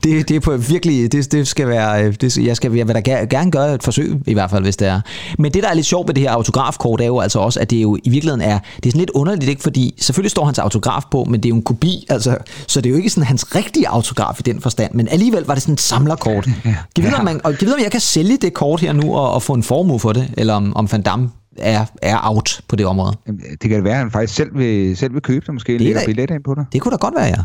det, 0.05 0.29
det 0.29 0.37
er 0.37 0.41
på 0.41 0.57
virkelig, 0.57 1.13
det, 1.13 1.33
det 1.33 1.49
skal 1.49 1.69
være, 1.69 2.05
øh, 2.05 2.15
det, 2.21 2.39
jeg, 2.39 2.57
skal, 2.57 2.75
jeg 2.75 2.89
vil 2.89 2.95
da 2.95 3.01
gerne 3.01 3.51
gøre 3.51 3.75
et 3.75 3.83
forsøg, 3.83 4.17
i 4.27 4.33
hvert 4.33 4.51
fald, 4.51 4.63
hvis 4.63 4.77
det 4.77 4.89
er. 4.89 5.01
Men 5.39 5.53
det, 5.55 5.63
der 5.63 5.69
er 5.69 5.75
lidt 5.75 5.87
sjovt 5.87 6.09
ved 6.09 6.15
det 6.15 6.23
her 6.23 6.31
autografkort, 6.31 7.01
er 7.01 7.07
jo 7.07 7.21
altså 7.21 7.39
også, 7.39 7.61
at 7.61 7.71
det 7.71 7.83
jo 7.83 7.97
i 8.05 8.09
virkeligheden 8.09 8.41
er, 8.41 8.59
det 8.77 8.87
er 8.87 8.91
sådan 8.91 8.99
lidt 8.99 9.11
underligt, 9.11 9.49
ikke? 9.49 9.63
fordi 9.63 9.95
selvfølgelig 9.99 10.31
står 10.31 10.45
hans 10.45 10.59
autograf 10.59 11.03
på, 11.11 11.25
men 11.25 11.41
det 11.41 11.45
er 11.47 11.51
jo 11.51 11.57
en 11.57 11.63
kopi, 11.63 12.07
altså, 12.09 12.37
så 12.67 12.81
det 12.81 12.87
er 12.87 12.91
jo 12.91 12.97
ikke 12.97 13.04
sådan 13.11 13.27
hans 13.27 13.55
rigtige 13.55 13.89
autograf 13.89 14.41
i 14.41 14.43
den 14.43 14.61
forstand, 14.61 14.95
men 14.95 15.09
alligevel 15.09 15.45
var 15.45 15.55
det 15.55 15.63
sådan 15.63 15.73
et 15.73 15.81
samlerkort. 15.81 16.47
Ja, 16.47 16.53
ja. 16.65 16.77
Giv 16.95 17.05
videre, 17.05 17.19
om, 17.19 17.25
man, 17.25 17.41
og 17.45 17.53
giv 17.53 17.67
videre, 17.67 17.79
om 17.79 17.83
jeg 17.83 17.91
kan 17.91 18.01
sælge 18.01 18.37
det 18.37 18.55
kort 18.55 18.81
her 18.81 18.93
nu 18.93 19.15
og, 19.17 19.33
og 19.33 19.43
få 19.43 19.53
en 19.53 19.63
formue 19.63 20.01
for 20.01 20.13
det, 20.13 20.35
eller 20.37 20.55
om, 20.55 20.77
om 20.77 20.93
Van 20.93 21.03
Damme 21.03 21.31
er, 21.59 21.85
er 22.03 22.19
out 22.23 22.61
på 22.69 22.77
det 22.77 22.87
område. 22.87 23.17
Det 23.27 23.61
kan 23.61 23.71
det 23.71 23.85
være, 23.85 23.93
at 23.93 23.99
han 23.99 24.11
faktisk 24.11 24.35
selv 24.35 24.59
vil, 24.59 24.97
selv 24.97 25.15
vil 25.15 25.23
købe 25.23 25.47
det, 25.47 25.55
måske 25.55 25.73
det 25.73 25.81
lægger 25.81 26.05
billet 26.07 26.31
ind 26.31 26.45
på 26.45 26.55
det. 26.55 26.67
Det 26.73 26.81
kunne 26.81 26.93
da 26.93 26.97
godt 26.97 27.15
være, 27.15 27.25
ja. 27.25 27.43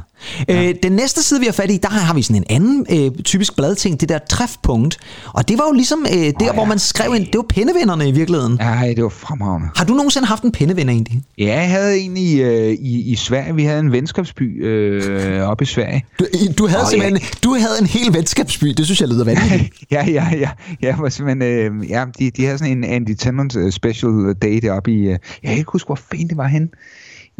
ja. 0.53 0.69
Øh, 0.69 0.75
den 0.83 0.91
næste 0.91 1.23
side, 1.23 1.39
vi 1.39 1.45
har 1.45 1.53
fat 1.53 1.71
i, 1.71 1.77
der 1.77 1.89
har 1.89 2.13
vi 2.13 2.21
sådan 2.21 2.43
en 2.43 2.45
anden 2.49 2.85
øh, 2.89 3.23
typisk 3.23 3.55
bladting, 3.55 4.01
det 4.01 4.09
der 4.09 4.19
træfpunkt. 4.29 4.97
Og 5.25 5.49
det 5.49 5.57
var 5.57 5.63
jo 5.67 5.71
ligesom 5.71 6.05
øh, 6.09 6.17
der, 6.17 6.31
oh, 6.39 6.45
ja. 6.45 6.53
hvor 6.53 6.65
man 6.65 6.79
skrev 6.79 7.15
ind, 7.15 7.25
det 7.25 7.35
var 7.35 7.45
pindevinderne 7.49 8.09
i 8.09 8.11
virkeligheden. 8.11 8.57
Ja, 8.61 8.93
det 8.95 9.03
var 9.03 9.09
fremragende. 9.09 9.67
Har 9.75 9.85
du 9.85 9.93
nogensinde 9.93 10.27
haft 10.27 10.43
en 10.43 10.51
pindevinder 10.51 10.93
egentlig? 10.93 11.21
Ja, 11.37 11.43
jeg 11.43 11.69
havde 11.69 11.99
en 11.99 12.17
i, 12.17 12.41
øh, 12.41 12.71
i, 12.71 13.11
i 13.11 13.15
Sverige. 13.15 13.55
Vi 13.55 13.63
havde 13.63 13.79
en 13.79 13.91
venskabsby 13.91 14.65
øh, 14.65 15.41
oppe 15.41 15.63
i 15.63 15.65
Sverige. 15.65 16.05
Du, 16.19 16.25
du, 16.57 16.67
havde 16.67 16.83
oh, 16.83 16.89
simpelthen, 16.89 17.17
ja. 17.17 17.27
du 17.43 17.53
havde 17.53 17.79
en 17.81 17.85
hel 17.85 18.13
venskabsby, 18.13 18.67
det 18.67 18.85
synes 18.85 19.01
jeg 19.01 19.09
lyder 19.09 19.25
vanvittigt. 19.25 19.73
ja, 19.91 20.05
ja, 20.09 20.27
ja. 20.37 20.49
ja, 20.81 20.95
var 20.95 21.09
simpelthen, 21.09 21.81
øh, 21.81 21.89
ja 21.89 22.05
de, 22.19 22.31
de 22.31 22.45
havde 22.45 22.57
sådan 22.57 22.77
en 22.77 22.83
Andy 22.83 23.15
Tennant 23.15 23.55
uh, 23.55 23.71
special 23.99 24.33
day 24.33 24.59
deroppe 24.61 24.91
i... 24.91 24.99
Øh, 24.99 25.09
jeg 25.09 25.19
kan 25.43 25.57
ikke 25.57 25.71
huske, 25.71 25.87
hvor 25.87 25.99
fint 26.11 26.29
det 26.29 26.37
var 26.37 26.47
hen. 26.47 26.69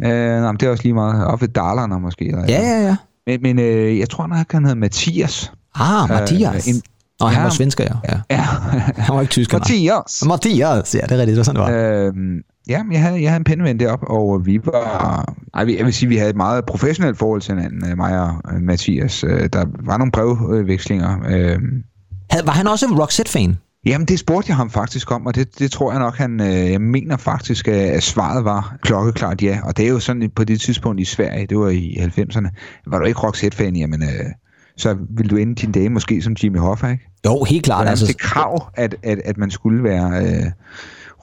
Øh, 0.04 0.40
nej, 0.40 0.52
det 0.52 0.62
er 0.62 0.70
også 0.70 0.82
lige 0.82 0.94
meget. 0.94 1.26
Oppe 1.26 1.42
ved 1.42 1.48
Dalarna 1.48 1.98
måske. 1.98 2.24
Eller, 2.24 2.44
ja, 2.48 2.60
ja, 2.60 2.86
ja. 2.86 2.96
Men, 3.26 3.42
men 3.42 3.58
øh, 3.58 3.98
jeg 3.98 4.10
tror 4.10 4.26
nok, 4.26 4.52
han 4.52 4.64
hedder 4.64 4.76
Mathias. 4.76 5.52
Ah, 5.74 6.08
Mathias. 6.08 6.68
Øh, 6.68 6.74
en, 6.74 6.82
og 7.20 7.30
han 7.30 7.38
ja, 7.38 7.42
var 7.42 7.50
svensker, 7.50 7.84
ja. 7.84 8.14
ja. 8.14 8.20
ja. 8.30 8.42
han 9.06 9.14
var 9.14 9.20
ikke 9.20 9.30
tysker. 9.30 9.58
Mathias. 9.58 10.24
Mathias, 10.26 10.94
ja, 10.94 11.00
det 11.00 11.12
er 11.12 11.18
rigtigt, 11.18 11.26
det 11.26 11.36
var 11.36 11.42
sådan, 11.42 11.62
det 11.62 11.74
var. 11.74 12.06
Øh, 12.06 12.14
ja, 12.68 12.82
jeg 12.92 13.02
havde, 13.02 13.22
jeg 13.22 13.30
havde 13.30 13.40
en 13.40 13.44
pindeven 13.44 13.80
deroppe, 13.80 14.08
og 14.08 14.46
vi 14.46 14.60
var... 14.64 15.34
Ej, 15.54 15.76
jeg 15.76 15.84
vil 15.84 15.94
sige, 15.94 16.08
vi 16.08 16.16
havde 16.16 16.30
et 16.30 16.36
meget 16.36 16.64
professionelt 16.64 17.18
forhold 17.18 17.40
til 17.40 17.54
hinanden, 17.54 17.90
øh, 17.90 17.96
mig 17.96 18.20
og 18.20 18.54
øh, 18.54 18.62
Mathias. 18.62 19.20
Der 19.52 19.64
var 19.84 19.98
nogle 19.98 20.12
brevvekslinger. 20.12 21.16
Var 22.44 22.52
han 22.52 22.66
også 22.66 22.86
Roxette-fan? 22.86 23.56
Jamen, 23.86 24.08
det 24.08 24.18
spurgte 24.18 24.48
jeg 24.48 24.56
ham 24.56 24.70
faktisk 24.70 25.10
om, 25.10 25.26
og 25.26 25.34
det, 25.34 25.58
det 25.58 25.70
tror 25.70 25.90
jeg 25.92 26.00
nok, 26.00 26.16
han 26.16 26.40
øh, 26.40 26.70
jeg 26.70 26.80
mener 26.80 27.16
faktisk, 27.16 27.68
at 27.68 28.02
svaret 28.02 28.44
var 28.44 28.76
klokkeklart 28.82 29.42
ja. 29.42 29.60
Og 29.64 29.76
det 29.76 29.84
er 29.84 29.88
jo 29.88 29.98
sådan 29.98 30.30
på 30.36 30.44
det 30.44 30.60
tidspunkt 30.60 31.00
i 31.00 31.04
Sverige, 31.04 31.46
det 31.46 31.58
var 31.58 31.68
i 31.68 31.96
90'erne, 32.00 32.48
var 32.86 32.98
du 32.98 33.04
ikke 33.04 33.20
Roxette-fan, 33.20 33.76
jamen, 33.76 34.02
øh, 34.02 34.24
så 34.76 34.96
vil 35.10 35.30
du 35.30 35.36
ende 35.36 35.54
din 35.54 35.72
dage 35.72 35.88
måske 35.90 36.22
som 36.22 36.36
Jimmy 36.42 36.58
Hoffa, 36.58 36.86
ikke? 36.86 37.04
Jo, 37.26 37.44
helt 37.44 37.64
klart. 37.64 37.80
Det 37.80 37.86
er 37.86 37.90
altså, 37.90 38.14
krav, 38.18 38.70
at, 38.74 38.96
at, 39.02 39.20
at 39.24 39.38
man 39.38 39.50
skulle 39.50 39.84
være 39.84 40.26
øh, 40.26 40.50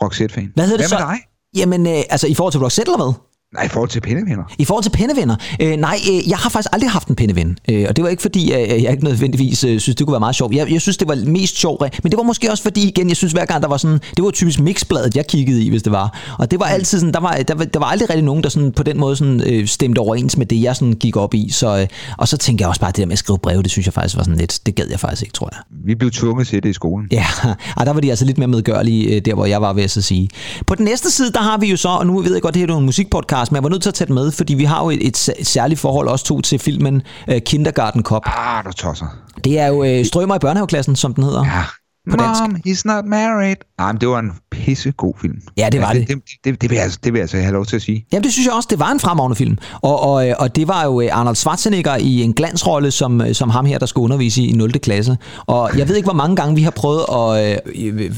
Roxette-fan. 0.02 0.52
Hvad 0.56 0.66
hedder 0.66 0.78
det 0.78 0.92
Hvad 0.92 1.00
så? 1.00 1.06
dig? 1.06 1.18
Jamen, 1.56 1.88
øh, 1.88 2.04
altså 2.10 2.28
i 2.28 2.34
forhold 2.34 2.54
til 2.54 2.62
Roxette 2.62 2.92
eller 2.92 3.06
hvad? 3.06 3.14
Nej, 3.54 3.66
i 3.66 3.68
forhold 3.68 3.89
til 3.89 4.01
pindevenner. 4.01 4.44
I 4.58 4.66
forhold 4.66 4.84
til 4.84 4.89
pindevenner? 4.89 5.36
Øh, 5.62 5.77
nej, 5.77 5.98
øh, 6.12 6.30
jeg 6.30 6.38
har 6.38 6.50
faktisk 6.50 6.70
aldrig 6.74 6.92
haft 6.92 7.08
en 7.08 7.16
pindeven. 7.16 7.60
Øh, 7.70 7.86
og 7.89 7.96
det 7.96 8.04
var 8.04 8.10
ikke 8.10 8.22
fordi, 8.22 8.54
øh, 8.54 8.84
jeg 8.84 8.92
ikke 8.92 9.04
nødvendigvis 9.04 9.63
øh, 9.63 9.80
synes, 9.80 9.96
det 9.96 10.06
kunne 10.06 10.12
være 10.12 10.20
meget 10.20 10.36
sjovt. 10.36 10.56
Jeg, 10.56 10.72
jeg 10.72 10.82
synes, 10.82 10.98
det 10.98 11.08
var 11.08 11.16
mest 11.25 11.58
sjovt. 11.58 11.82
Men 12.04 12.12
det 12.12 12.18
var 12.18 12.24
måske 12.24 12.51
også 12.51 12.63
fordi, 12.63 12.88
igen, 12.88 13.10
jeg 13.10 13.18
synes 13.18 13.34
hver 13.34 13.46
gang, 13.46 13.62
der 13.62 13.70
var 13.70 13.77
sådan... 13.77 14.00
Det 14.16 14.24
var 14.24 14.32
typisk 14.32 14.60
mixbladet, 14.60 15.16
jeg 15.16 15.27
kiggede 15.27 15.63
i, 15.63 15.70
hvis 15.70 15.84
det 15.84 15.92
var. 15.92 16.36
Og 16.39 16.51
det 16.51 16.60
var 16.60 16.66
altid 16.66 17.00
sådan... 17.00 17.13
Der 17.13 17.20
var, 17.20 17.34
der 17.48 17.56
var, 17.56 17.66
der 17.66 17.80
var 17.80 17.86
aldrig 17.86 18.10
rigtig 18.10 18.24
nogen, 18.24 18.44
der 18.44 18.50
sådan, 18.50 18.72
på 18.72 18.84
den 18.84 19.00
måde 19.00 19.16
sådan, 19.16 19.42
øh, 19.46 19.68
stemte 19.68 20.00
overens 20.00 20.38
med 20.38 20.46
det, 20.46 20.62
jeg 20.62 20.75
sådan 20.75 20.94
gik 20.94 21.16
op 21.16 21.34
i. 21.34 21.50
Så, 21.51 21.77
øh, 21.77 21.88
og 22.18 22.27
så 22.27 22.38
tænkte 22.38 22.62
jeg 22.62 22.70
også 22.70 22.82
bare, 22.82 22.92
det 22.92 22.98
der 22.98 23.06
med 23.06 23.13
at 23.13 23.20
skrive 23.20 23.39
breve, 23.39 23.63
det 23.63 23.72
synes 23.72 23.86
jeg 23.86 23.94
faktisk 23.94 24.18
var 24.18 24.24
sådan 24.24 24.38
lidt... 24.38 24.60
Det 24.66 24.75
gad 24.75 24.86
jeg 24.89 25.00
faktisk 25.00 25.22
ikke, 25.22 25.34
tror 25.34 25.50
jeg. 25.51 25.60
Vi 25.86 25.96
blev 25.96 26.12
tvunget 26.12 26.48
til 26.48 26.63
det 26.63 26.70
i 26.70 26.74
skolen. 26.74 27.08
Ja, 27.12 27.25
og 27.77 27.86
der 27.86 27.94
var 27.94 28.01
de 28.01 28.10
altså 28.10 28.25
lidt 28.25 28.38
mere 28.38 28.48
medgørlige, 28.48 29.16
øh, 29.16 29.22
der 29.22 29.34
hvor 29.34 29.46
jeg 29.46 29.62
var 29.62 29.74
ved 29.74 29.84
at 29.84 29.92
sige. 29.92 30.30
På 30.68 30.75
den 30.75 30.86
næste 30.86 31.12
side, 31.12 31.32
der 31.32 31.42
har 31.42 31.58
vi 31.58 31.68
jo 31.68 31.77
så... 31.77 31.89
Og 31.89 32.08
nu 32.08 32.22
ved 32.22 32.34
jeg 32.34 32.42
godt, 32.42 32.54
det 32.54 32.60
her 32.60 32.75
er 32.75 32.77
en 32.77 32.86
musikpodcast, 32.86 33.47
men 33.51 33.56
jeg 33.56 33.63
var 33.63 33.70
nødt 33.70 33.82
til 33.82 33.89
at 33.89 33.94
tage 33.94 34.06
den 34.06 34.16
med, 34.16 34.32
fordi 34.32 34.54
vi 34.54 34.63
har 34.63 34.84
jo 34.84 34.89
et, 34.89 35.08
et, 35.08 35.30
et 35.39 35.48
særligt 35.48 35.80
forhold 35.80 36.08
også 36.08 36.25
to 36.25 36.42
til 36.42 36.60
filmen 36.60 37.01
uh, 37.32 37.38
Kindergarten 37.46 38.04
Cop. 38.04 38.22
Ah, 38.25 38.66
du 38.66 38.72
tosser. 38.72 39.06
Det 39.44 39.60
er 39.60 39.68
jo 39.68 40.00
uh, 40.00 40.06
Strømmer 40.06 40.36
i 40.36 40.39
børnehaveklassen, 40.39 40.96
som 40.96 41.13
den 41.13 41.24
hedder. 41.24 41.46
Ja, 41.46 41.63
på 42.12 42.18
dansk. 42.18 42.42
Mom, 42.42 42.56
he's 42.68 42.82
not 42.86 43.06
married. 43.06 43.56
Ah, 43.77 43.94
men 43.94 44.01
det 44.01 44.10
var 44.10 44.20
en 44.20 44.32
pissegod 44.51 45.13
film. 45.22 45.42
Ja, 45.58 45.70
det 45.72 45.82
var 45.82 45.88
altså, 45.88 46.00
det. 46.00 46.24
Det, 46.25 46.44
det, 46.44 46.62
det, 46.62 46.70
vil 46.70 46.75
jeg, 46.75 46.92
det 47.04 47.13
vil 47.13 47.20
jeg 47.20 47.24
altså 47.24 47.38
have 47.38 47.54
lov 47.54 47.66
til 47.66 47.75
at 47.75 47.82
sige. 47.82 48.06
Jamen, 48.12 48.24
det 48.24 48.34
synes 48.34 48.46
jeg 48.46 48.54
også, 48.54 48.68
det 48.72 48.80
var 48.80 48.92
en 48.92 49.00
fremragende 49.00 49.36
film. 49.36 49.58
Og, 49.82 50.00
og, 50.00 50.25
og 50.39 50.56
det 50.56 50.68
var 50.68 50.84
jo 50.84 51.01
øh, 51.01 51.10
Arnold 51.12 51.36
Schwarzenegger 51.36 51.96
i 51.96 52.22
en 52.22 52.34
glansrolle, 52.34 52.92
som, 52.92 53.22
øh, 53.22 53.34
som 53.34 53.50
ham 53.50 53.66
her, 53.66 53.80
der 53.80 53.86
skulle 53.86 54.04
undervise 54.04 54.42
i 54.42 54.51
0. 54.51 54.72
klasse. 54.72 55.18
Og 55.46 55.77
jeg 55.77 55.88
ved 55.88 55.96
ikke, 55.96 56.06
hvor 56.06 56.13
mange 56.13 56.36
gange 56.36 56.56
vi 56.56 56.62
har 56.62 56.72
prøvet 56.72 57.06
at 57.13 57.62
øh, 57.75 58.12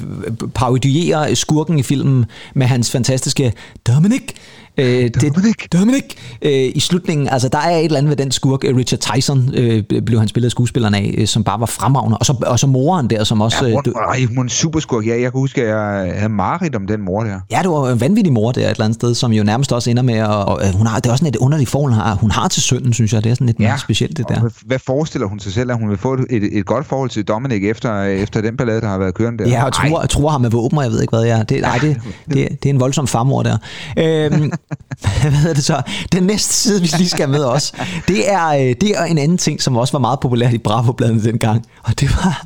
parodiere 0.55 1.35
skurken 1.35 1.79
i 1.79 1.83
filmen 1.83 2.25
med 2.53 2.67
hans 2.67 2.91
fantastiske 2.91 3.53
Dominic, 3.87 4.33
Øh, 4.77 5.09
Dominic. 5.21 5.55
Det, 5.57 5.73
Dominic. 5.73 6.03
Øh, 6.41 6.71
I 6.75 6.79
slutningen, 6.79 7.29
altså 7.29 7.49
der 7.49 7.57
er 7.57 7.77
et 7.77 7.85
eller 7.85 7.97
andet 7.97 8.09
ved 8.09 8.17
den 8.17 8.31
skurk, 8.31 8.63
øh, 8.63 8.75
Richard 8.75 8.99
Tyson 8.99 9.55
øh, 9.55 9.83
blev 10.05 10.19
han 10.19 10.27
spillet 10.27 10.45
af 10.47 10.51
skuespilleren 10.51 10.95
af, 10.95 11.15
øh, 11.17 11.27
som 11.27 11.43
bare 11.43 11.59
var 11.59 11.65
fremragende. 11.65 12.17
Og 12.17 12.25
så, 12.25 12.35
og 12.47 12.59
så 12.59 12.67
moren 12.67 13.09
der, 13.09 13.23
som 13.23 13.41
også... 13.41 13.65
Ja, 13.65 13.73
hun, 13.73 13.83
øh, 13.87 14.27
hun 14.27 14.37
er 14.37 14.41
en 14.41 14.49
superskurk. 14.49 15.07
Ja, 15.07 15.11
jeg 15.11 15.31
kan 15.31 15.39
huske, 15.39 15.61
at 15.61 15.67
jeg 15.67 16.13
havde 16.15 16.29
mareridt 16.29 16.75
om 16.75 16.87
den 16.87 17.01
mor 17.01 17.23
der. 17.23 17.39
Ja, 17.51 17.59
det 17.61 17.69
var 17.69 17.91
en 17.91 18.01
vanvittig 18.01 18.33
mor 18.33 18.51
der 18.51 18.61
et 18.61 18.69
eller 18.69 18.85
andet 18.85 18.95
sted, 18.95 19.15
som 19.15 19.31
jo 19.31 19.43
nærmest 19.43 19.71
også 19.73 19.89
ender 19.89 20.03
med 20.03 20.15
at... 20.15 20.29
Og, 20.29 20.73
hun 20.73 20.87
har, 20.87 20.99
det 20.99 21.07
er 21.07 21.11
også 21.11 21.21
sådan 21.21 21.33
et 21.35 21.37
underligt 21.37 21.69
forhold, 21.69 21.93
hun 21.93 22.01
har, 22.01 22.15
hun 22.15 22.31
har 22.31 22.47
til 22.47 22.61
sønnen, 22.61 22.93
synes 22.93 23.13
jeg. 23.13 23.23
Det 23.23 23.29
er 23.29 23.35
sådan 23.35 23.47
lidt 23.47 23.59
ja. 23.59 23.77
specielt, 23.77 24.17
det 24.17 24.29
der. 24.29 24.49
Hvad 24.65 24.79
forestiller 24.79 25.27
hun 25.27 25.39
sig 25.39 25.53
selv, 25.53 25.71
at 25.71 25.77
hun 25.77 25.89
vil 25.89 25.97
få 25.97 26.13
et, 26.13 26.25
et, 26.29 26.57
et 26.57 26.65
godt 26.65 26.85
forhold 26.85 27.09
til 27.09 27.23
Dominic 27.23 27.63
efter, 27.63 28.03
efter 28.03 28.41
den 28.41 28.57
ballade, 28.57 28.81
der 28.81 28.87
har 28.87 28.97
været 28.97 29.13
kørende 29.13 29.43
der? 29.43 29.49
Ja, 29.49 29.65
og 29.65 29.73
tror, 29.73 30.05
tror 30.05 30.29
ham 30.29 30.41
med 30.41 30.49
våben, 30.49 30.77
og 30.77 30.83
jeg 30.83 30.91
ved 30.91 31.01
ikke 31.01 31.11
hvad 31.11 31.23
jeg 31.23 31.39
er. 31.39 31.43
Det, 31.43 31.61
nej, 31.61 31.77
det, 31.77 32.01
det, 32.25 32.63
det 32.63 32.69
er 32.69 32.73
en 32.73 32.79
voldsom 32.79 33.07
farmor 33.07 33.43
der. 33.43 33.57
Øhm, 33.97 34.51
hvad 35.21 35.31
hedder 35.31 35.53
det 35.53 35.63
så? 35.63 35.81
Den 36.11 36.23
næste 36.23 36.53
side, 36.53 36.81
vi 36.81 36.89
lige 36.97 37.09
skal 37.09 37.29
med 37.29 37.43
os, 37.43 37.71
det 38.07 38.31
er, 38.31 38.47
øh, 38.47 38.75
det 38.81 38.89
er 38.89 39.03
en 39.03 39.17
anden 39.17 39.37
ting, 39.37 39.61
som 39.61 39.77
også 39.77 39.91
var 39.91 39.99
meget 39.99 40.19
populært 40.19 40.53
i 40.53 40.57
Bravo-bladene 40.57 41.23
dengang. 41.23 41.65
Og 41.83 41.99
det 41.99 42.09
var, 42.09 42.45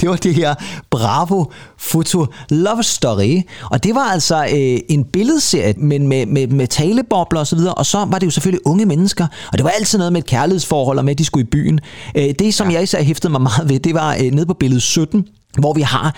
det 0.00 0.08
var 0.08 0.16
det 0.16 0.34
her 0.34 0.54
Bravo 0.90 1.44
Foto 1.78 2.26
Love 2.50 2.82
Story. 2.82 3.42
Og 3.70 3.84
det 3.84 3.94
var 3.94 4.12
altså 4.12 4.44
øh, 4.44 4.80
en 4.88 5.04
billedserie, 5.04 5.74
men 5.76 6.08
med, 6.08 6.26
med, 6.26 6.46
med 6.46 6.66
talebobler 6.66 7.40
og 7.40 7.46
så 7.46 7.56
videre. 7.56 7.74
Og 7.74 7.86
så 7.86 8.04
var 8.04 8.18
det 8.18 8.26
jo 8.26 8.30
selvfølgelig 8.30 8.66
unge 8.66 8.86
mennesker. 8.86 9.26
Og 9.52 9.58
det 9.58 9.64
var 9.64 9.70
altid 9.70 9.98
noget 9.98 10.12
med 10.12 10.20
et 10.20 10.26
kærlighedsforhold, 10.26 10.98
og 10.98 11.04
med 11.04 11.12
at 11.12 11.18
de 11.18 11.24
skulle 11.24 11.46
i 11.46 11.50
byen. 11.50 11.80
Øh, 12.16 12.34
det, 12.38 12.54
som 12.54 12.68
ja. 12.68 12.74
jeg 12.74 12.82
især 12.82 13.02
hæftede 13.02 13.32
mig 13.32 13.42
meget 13.42 13.68
ved, 13.68 13.80
det 13.80 13.94
var 13.94 14.14
øh, 14.14 14.30
nede 14.30 14.46
på 14.46 14.54
billede 14.54 14.80
17, 14.80 15.26
hvor 15.58 15.72
vi 15.72 15.82
har 15.82 16.16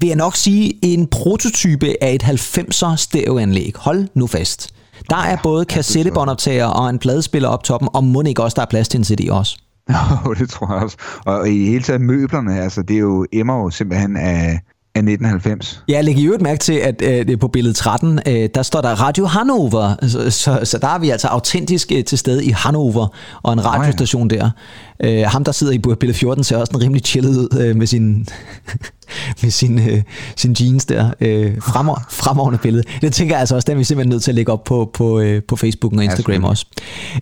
vil 0.00 0.06
jeg 0.06 0.16
nok 0.16 0.36
sige, 0.36 0.78
en 0.82 1.06
prototype 1.06 1.94
af 2.00 2.14
et 2.14 2.22
90'er 2.22 2.96
stereoanlæg. 2.96 3.72
Hold 3.76 4.08
nu 4.14 4.26
fast. 4.26 4.74
Der 5.10 5.16
er 5.16 5.36
både 5.42 5.64
kassettebåndoptager 5.64 6.66
og 6.66 6.90
en 6.90 6.98
pladespiller 6.98 7.48
op 7.48 7.64
toppen, 7.64 7.88
og 7.92 8.04
må 8.04 8.22
ikke 8.22 8.42
også, 8.42 8.54
der 8.54 8.62
er 8.62 8.66
plads 8.66 8.88
til 8.88 8.98
en 8.98 9.04
CD 9.04 9.30
også. 9.30 9.58
Jo, 10.26 10.34
det 10.34 10.50
tror 10.50 10.74
jeg 10.74 10.82
også. 10.82 10.96
Og 11.26 11.48
i 11.48 11.66
hele 11.66 11.82
taget 11.82 12.00
møblerne, 12.00 12.60
altså 12.60 12.82
det 12.82 12.96
er 12.96 13.00
jo 13.00 13.26
emmer 13.32 13.62
jo 13.62 13.70
simpelthen 13.70 14.16
af, 14.16 14.60
af 14.94 15.00
1990. 15.00 15.82
Ja, 15.88 16.00
læg 16.00 16.18
i 16.18 16.24
øvrigt 16.24 16.42
mærke 16.42 16.58
til, 16.58 16.72
at 16.72 17.02
øh, 17.02 17.38
på 17.38 17.48
billede 17.48 17.74
13, 17.74 18.20
øh, 18.26 18.48
der 18.54 18.62
står 18.62 18.80
der 18.80 18.88
Radio 18.88 19.24
Hannover, 19.24 19.94
så, 20.02 20.30
så, 20.30 20.60
så 20.64 20.78
der 20.78 20.88
er 20.88 20.98
vi 20.98 21.10
altså 21.10 21.28
autentisk 21.28 21.92
øh, 21.92 22.04
til 22.04 22.18
stede 22.18 22.44
i 22.44 22.50
Hannover, 22.50 23.06
og 23.42 23.52
en 23.52 23.64
radiostation 23.64 24.30
oh, 24.32 24.36
ja. 24.36 24.38
der. 24.38 24.50
Øh, 25.04 25.26
ham, 25.26 25.44
der 25.44 25.52
sidder 25.52 25.72
i 25.72 25.78
billede 25.78 26.18
14, 26.18 26.44
ser 26.44 26.56
også 26.56 26.72
en 26.74 26.82
rimelig 26.82 27.02
chillet 27.04 27.36
ud 27.36 27.58
øh, 27.60 27.76
med 27.76 27.86
sin, 27.86 28.26
med 29.42 29.50
sin, 29.50 29.78
øh, 29.78 30.02
sin 30.36 30.56
jeans 30.60 30.84
der. 30.84 31.10
Øh, 31.20 31.62
fremår, 31.62 32.02
fremragende 32.10 32.58
billede. 32.58 32.84
Det 33.00 33.12
tænker 33.12 33.34
jeg 33.34 33.40
altså 33.40 33.54
også, 33.54 33.66
den 33.66 33.72
er 33.72 33.78
vi 33.78 33.84
simpelthen 33.84 34.10
nødt 34.10 34.22
til 34.22 34.30
at 34.30 34.34
lægge 34.34 34.52
op 34.52 34.64
på, 34.64 34.90
på, 34.94 35.20
øh, 35.20 35.42
på 35.48 35.56
Facebook 35.56 35.92
og 35.92 36.04
Instagram 36.04 36.42
ja, 36.42 36.48
også. 36.48 36.66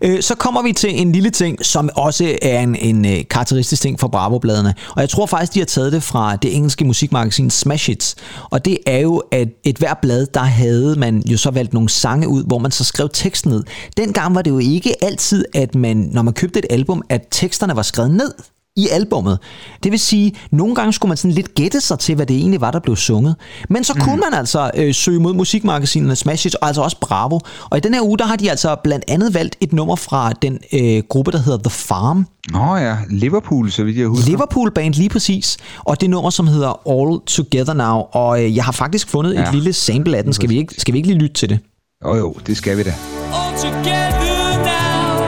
Øh, 0.02 0.22
så 0.22 0.34
kommer 0.34 0.62
vi 0.62 0.72
til 0.72 1.00
en 1.00 1.12
lille 1.12 1.30
ting, 1.30 1.64
som 1.64 1.90
også 1.96 2.38
er 2.42 2.60
en, 2.60 2.76
en 2.76 3.04
øh, 3.04 3.18
karakteristisk 3.30 3.82
ting 3.82 4.00
for 4.00 4.08
Bravo-bladene. 4.08 4.74
Og 4.96 5.00
jeg 5.00 5.08
tror 5.08 5.26
faktisk, 5.26 5.54
de 5.54 5.58
har 5.58 5.66
taget 5.66 5.92
det 5.92 6.02
fra 6.02 6.36
det 6.36 6.56
engelske 6.56 6.84
musikmagasin 6.84 7.50
Smash 7.50 7.86
Hits. 7.86 8.16
Og 8.50 8.64
det 8.64 8.78
er 8.86 8.98
jo, 8.98 9.22
at 9.32 9.48
et 9.64 9.76
hver 9.76 9.94
blad, 10.02 10.26
der 10.34 10.40
havde 10.40 10.96
man 10.96 11.22
jo 11.26 11.36
så 11.36 11.50
valgt 11.50 11.72
nogle 11.72 11.88
sange 11.88 12.28
ud, 12.28 12.44
hvor 12.44 12.58
man 12.58 12.70
så 12.70 12.84
skrev 12.84 13.08
teksten 13.12 13.50
ned. 13.50 13.64
Dengang 13.96 14.34
var 14.34 14.42
det 14.42 14.50
jo 14.50 14.58
ikke 14.58 15.04
altid, 15.04 15.44
at 15.54 15.74
man, 15.74 15.96
når 15.96 16.22
man 16.22 16.34
købte 16.34 16.58
et 16.58 16.66
album, 16.70 17.02
at 17.08 17.22
teksterne 17.30 17.76
var 17.76 17.82
skrevet 17.82 18.10
ned 18.10 18.32
i 18.76 18.88
albummet. 18.88 19.38
Det 19.82 19.92
vil 19.92 20.00
sige, 20.00 20.34
nogle 20.50 20.74
gange 20.74 20.92
skulle 20.92 21.10
man 21.10 21.16
sådan 21.16 21.30
lidt 21.30 21.54
gætte 21.54 21.80
sig 21.80 21.98
til, 21.98 22.14
hvad 22.14 22.26
det 22.26 22.36
egentlig 22.36 22.60
var, 22.60 22.70
der 22.70 22.78
blev 22.78 22.96
sunget. 22.96 23.36
Men 23.70 23.84
så 23.84 23.94
kunne 23.94 24.14
mm. 24.14 24.20
man 24.20 24.38
altså 24.38 24.70
øh, 24.76 24.94
søge 24.94 25.20
mod 25.20 25.34
musikmagasinerne 25.34 26.16
Smash 26.16 26.44
Hits, 26.44 26.54
og 26.54 26.66
altså 26.66 26.82
også 26.82 26.96
Bravo. 27.00 27.40
Og 27.70 27.78
i 27.78 27.80
den 27.80 27.94
her 27.94 28.02
uge, 28.02 28.18
der 28.18 28.24
har 28.24 28.36
de 28.36 28.50
altså 28.50 28.76
blandt 28.84 29.04
andet 29.08 29.34
valgt 29.34 29.56
et 29.60 29.72
nummer 29.72 29.96
fra 29.96 30.32
den 30.32 30.58
øh, 30.72 31.02
gruppe, 31.08 31.32
der 31.32 31.38
hedder 31.38 31.58
The 31.58 31.70
Farm. 31.70 32.26
Nå 32.50 32.76
ja, 32.76 32.96
Liverpool, 33.10 33.70
så 33.70 33.84
vidt 33.84 33.96
jeg 33.96 34.06
husker. 34.06 34.30
Liverpool 34.30 34.70
Band, 34.70 34.94
lige 34.94 35.08
præcis. 35.08 35.56
Og 35.78 36.00
det 36.00 36.10
nummer, 36.10 36.30
som 36.30 36.46
hedder 36.46 36.88
All 36.90 37.20
Together 37.26 37.74
Now. 37.74 38.00
Og 38.12 38.44
øh, 38.44 38.56
jeg 38.56 38.64
har 38.64 38.72
faktisk 38.72 39.08
fundet 39.08 39.34
ja. 39.34 39.42
et 39.42 39.54
lille 39.54 39.72
sample 39.72 40.16
af 40.16 40.24
den. 40.24 40.32
Skal 40.32 40.48
vi, 40.48 40.56
ikke, 40.56 40.74
skal 40.78 40.92
vi 40.92 40.98
ikke 40.98 41.08
lige 41.08 41.18
lytte 41.18 41.34
til 41.34 41.48
det? 41.48 41.58
Jo 42.04 42.14
jo, 42.14 42.34
det 42.46 42.56
skal 42.56 42.78
vi 42.78 42.82
da. 42.82 42.94
All 43.32 43.58
together 43.58 44.56
now. 44.64 45.26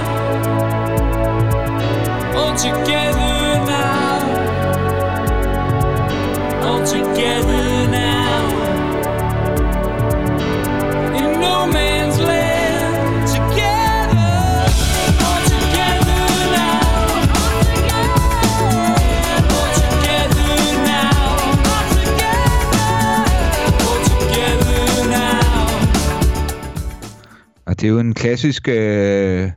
All 2.40 2.58
together 2.58 3.23
det 27.84 27.90
er 27.90 27.92
jo 27.92 27.98
en 27.98 28.14
klassisk 28.14 28.68
øh, 28.68 29.50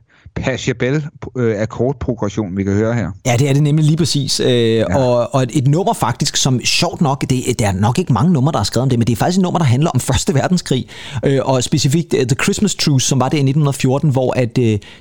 Pachelbel 0.48 1.06
øh, 1.36 2.56
vi 2.56 2.64
kan 2.64 2.72
høre 2.72 2.94
her. 2.94 3.10
Ja, 3.26 3.36
det 3.38 3.48
er 3.48 3.52
det 3.52 3.62
nemlig 3.62 3.84
lige 3.84 3.96
præcis. 3.96 4.40
Øh, 4.40 4.48
ja. 4.50 4.96
og, 4.96 5.34
og 5.34 5.42
et 5.50 5.68
nummer 5.68 5.92
faktisk, 5.92 6.36
som 6.36 6.60
sjovt 6.64 7.00
nok, 7.00 7.20
det, 7.20 7.30
det 7.30 7.60
er 7.60 7.72
nok 7.72 7.98
ikke 7.98 8.12
mange 8.12 8.32
numre, 8.32 8.52
der 8.52 8.58
er 8.58 8.62
skrevet 8.62 8.82
om 8.82 8.88
det, 8.88 8.98
men 8.98 9.06
det 9.06 9.12
er 9.12 9.16
faktisk 9.16 9.38
et 9.38 9.42
nummer, 9.42 9.58
der 9.58 9.66
handler 9.66 9.90
om 9.90 10.00
Første 10.08 10.34
Verdenskrig, 10.34 10.86
øh, 11.24 11.40
og 11.44 11.64
specifikt 11.64 12.10
The 12.10 12.36
Christmas 12.42 12.74
Truce, 12.74 13.06
som 13.06 13.20
var 13.20 13.28
det 13.28 13.36
i 13.36 13.40
1914, 13.40 14.10
hvor 14.10 14.32
at 14.36 14.56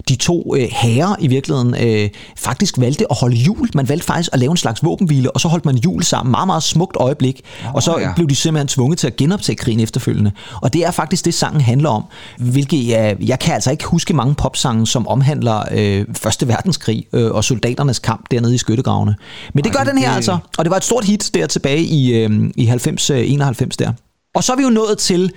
de 0.10 0.16
to 0.20 0.56
herrer 0.72 1.16
i 1.20 1.28
virkeligheden 1.28 2.10
faktisk 2.38 2.80
valgte 2.80 3.06
at 3.12 3.18
holde 3.18 3.36
jul. 3.36 3.70
Man 3.74 3.90
valgte 3.90 4.06
faktisk 4.06 4.30
at 4.34 4.40
lave 4.40 4.52
en 4.52 4.58
slags 4.58 4.84
våbenhvile, 4.84 5.32
og 5.32 5.42
så 5.42 5.48
holdt 5.48 5.66
man 5.66 5.76
jul 5.76 6.04
sammen. 6.04 6.32
Meget, 6.32 6.48
meget 6.48 6.64
smukt 6.64 6.98
øjeblik. 7.00 7.42
Oh, 7.66 7.74
og 7.74 7.84
så 7.84 8.00
ja. 8.00 8.14
blev 8.16 8.30
de 8.30 8.36
simpelthen 8.36 8.68
tvunget 8.68 9.00
til 9.00 9.08
at 9.08 9.16
genoptage 9.16 9.56
krigen 9.56 9.80
efterfølgende. 9.80 10.32
Og 10.62 10.74
det 10.74 10.86
er 10.86 10.92
faktisk 10.92 11.26
det, 11.26 11.34
sangen 11.34 11.62
handler 11.62 11.90
om, 11.90 12.04
hvilket 12.38 12.88
jeg, 12.88 13.16
jeg 13.20 13.40
kan 13.40 13.54
altså 13.54 13.72
ikke 13.72 13.86
huske 13.86 14.14
mange 14.14 14.36
popsange, 14.36 14.88
som 14.88 15.08
omhandler 15.08 15.37
omhandler 15.38 15.64
øh, 15.72 16.06
Første 16.16 16.48
Verdenskrig 16.48 17.06
øh, 17.14 17.32
og 17.32 17.44
soldaternes 17.44 18.00
kamp 18.00 18.26
dernede 18.32 18.56
i 18.56 18.58
skyttegravene. 18.58 19.16
Men 19.54 19.64
det 19.64 19.74
gør 19.74 19.84
den 19.84 19.98
her 19.98 20.12
altså, 20.12 20.38
og 20.58 20.66
det 20.66 20.72
var 20.72 20.78
et 20.78 20.84
stort 20.84 21.06
hit 21.06 21.32
der 21.34 21.48
tilbage 21.48 21.82
i, 21.82 22.14
øh, 22.14 22.52
i 22.56 22.66
90, 22.66 23.10
øh, 23.10 23.32
91 23.32 23.78
der. 23.78 23.92
Og 24.36 24.44
så 24.44 24.52
er 24.52 24.58
vi 24.58 24.64
jo 24.64 24.70
nået 24.70 24.98
til 24.98 25.32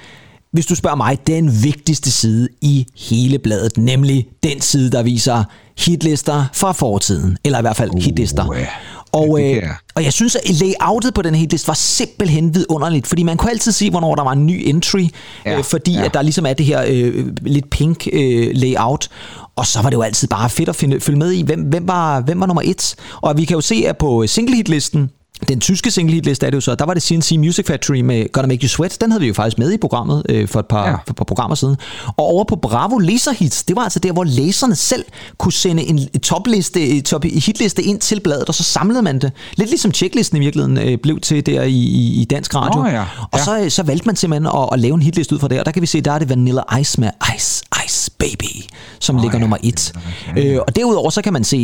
hvis 0.52 0.66
du 0.66 0.74
spørger 0.74 0.96
mig, 0.96 1.18
den 1.26 1.62
vigtigste 1.62 2.10
side 2.10 2.48
i 2.60 2.86
hele 2.98 3.38
bladet, 3.38 3.78
nemlig 3.78 4.26
den 4.42 4.60
side, 4.60 4.90
der 4.90 5.02
viser 5.02 5.44
hitlister 5.78 6.44
fra 6.54 6.72
fortiden, 6.72 7.36
eller 7.44 7.58
i 7.58 7.62
hvert 7.62 7.76
fald 7.76 7.90
uh, 7.90 8.02
hitlister. 8.02 8.52
Yeah. 8.52 8.66
Og, 9.12 9.40
øh, 9.42 9.62
og 9.94 10.04
jeg 10.04 10.12
synes, 10.12 10.36
at 10.36 10.50
layoutet 10.50 11.14
på 11.14 11.22
den 11.22 11.34
her 11.34 11.46
liste 11.50 11.68
var 11.68 11.74
simpelthen 11.74 12.54
vidunderligt, 12.54 13.06
fordi 13.06 13.22
man 13.22 13.36
kunne 13.36 13.50
altid 13.50 13.72
se, 13.72 13.90
hvornår 13.90 14.14
der 14.14 14.22
var 14.22 14.32
en 14.32 14.46
ny 14.46 14.62
entry, 14.66 15.06
ja, 15.46 15.58
øh, 15.58 15.64
fordi 15.64 15.92
ja. 15.92 16.04
at 16.04 16.14
der 16.14 16.22
ligesom 16.22 16.46
er 16.46 16.52
det 16.52 16.66
her 16.66 16.84
øh, 16.88 17.26
lidt 17.42 17.70
pink 17.70 18.08
øh, 18.12 18.50
layout, 18.54 19.08
og 19.56 19.66
så 19.66 19.82
var 19.82 19.90
det 19.90 19.96
jo 19.96 20.02
altid 20.02 20.28
bare 20.28 20.50
fedt 20.50 20.68
at 20.68 20.76
finde, 20.76 21.00
følge 21.00 21.18
med 21.18 21.32
i, 21.32 21.42
hvem, 21.42 21.60
hvem, 21.60 21.88
var, 21.88 22.20
hvem 22.20 22.40
var 22.40 22.46
nummer 22.46 22.62
et. 22.64 22.94
Og 23.20 23.36
vi 23.36 23.44
kan 23.44 23.54
jo 23.54 23.60
se, 23.60 23.84
at 23.86 23.98
på 23.98 24.26
single 24.26 24.56
hit 24.56 24.68
listen, 24.68 25.10
den 25.48 25.60
tyske 25.60 25.90
single 25.90 26.14
hit 26.14 26.26
liste 26.26 26.46
er 26.46 26.50
det 26.50 26.56
jo 26.56 26.60
så, 26.60 26.74
der 26.74 26.84
var 26.84 26.94
det 26.94 27.02
CNC 27.02 27.36
Music 27.38 27.66
Factory 27.66 28.00
med 28.00 28.32
Gonna 28.32 28.48
Make 28.48 28.62
You 28.62 28.68
Sweat, 28.68 28.98
den 29.00 29.10
havde 29.10 29.20
vi 29.20 29.28
jo 29.28 29.34
faktisk 29.34 29.58
med 29.58 29.72
i 29.72 29.76
programmet 29.76 30.22
øh, 30.28 30.48
for, 30.48 30.60
et 30.60 30.66
par, 30.66 30.88
ja. 30.88 30.92
for 30.92 31.10
et 31.10 31.16
par 31.16 31.24
programmer 31.24 31.54
siden. 31.54 31.76
Og 32.06 32.24
over 32.24 32.44
på 32.44 32.56
Bravo 32.56 32.98
Laser 32.98 33.32
Hits, 33.32 33.62
det 33.62 33.76
var 33.76 33.82
altså 33.82 33.98
der, 33.98 34.12
hvor 34.12 34.24
læserne 34.24 34.76
selv 34.76 35.04
kunne 35.38 35.52
sende 35.52 35.82
en 35.82 36.20
topliste, 36.20 37.00
top 37.00 37.24
hitliste 37.24 37.82
ind 37.82 38.00
til 38.00 38.20
bladet, 38.20 38.48
og 38.48 38.54
så 38.54 38.62
samlede 38.62 39.02
man 39.02 39.18
det. 39.18 39.32
Lidt 39.56 39.70
ligesom 39.70 39.92
checklisten 39.92 40.36
i 40.36 40.40
virkeligheden 40.40 40.78
øh, 40.78 40.98
blev 40.98 41.20
til 41.20 41.46
der 41.46 41.62
i, 41.62 41.74
i, 42.20 42.26
dansk 42.30 42.54
radio. 42.54 42.80
Oh, 42.80 42.92
ja. 42.92 43.04
Og 43.32 43.38
ja. 43.38 43.44
så, 43.44 43.74
så 43.74 43.82
valgte 43.82 44.06
man 44.06 44.16
simpelthen 44.16 44.46
at, 44.46 44.68
at 44.72 44.80
lave 44.80 44.94
en 44.94 45.02
hitliste 45.02 45.34
ud 45.34 45.40
fra 45.40 45.48
det, 45.48 45.60
og 45.60 45.66
der 45.66 45.72
kan 45.72 45.82
vi 45.82 45.86
se, 45.86 46.00
der 46.00 46.12
er 46.12 46.18
det 46.18 46.28
Vanilla 46.28 46.62
Ice 46.80 47.00
med 47.00 47.10
Ice, 47.36 47.64
Ice 47.86 48.10
Baby, 48.18 48.70
som 48.98 49.16
oh, 49.16 49.22
ligger 49.22 49.38
ja. 49.38 49.40
nummer 49.40 49.56
et. 49.62 49.92
Okay. 50.30 50.54
Øh, 50.54 50.60
og 50.66 50.76
derudover 50.76 51.10
så 51.10 51.22
kan 51.22 51.32
man 51.32 51.44
se 51.44 51.56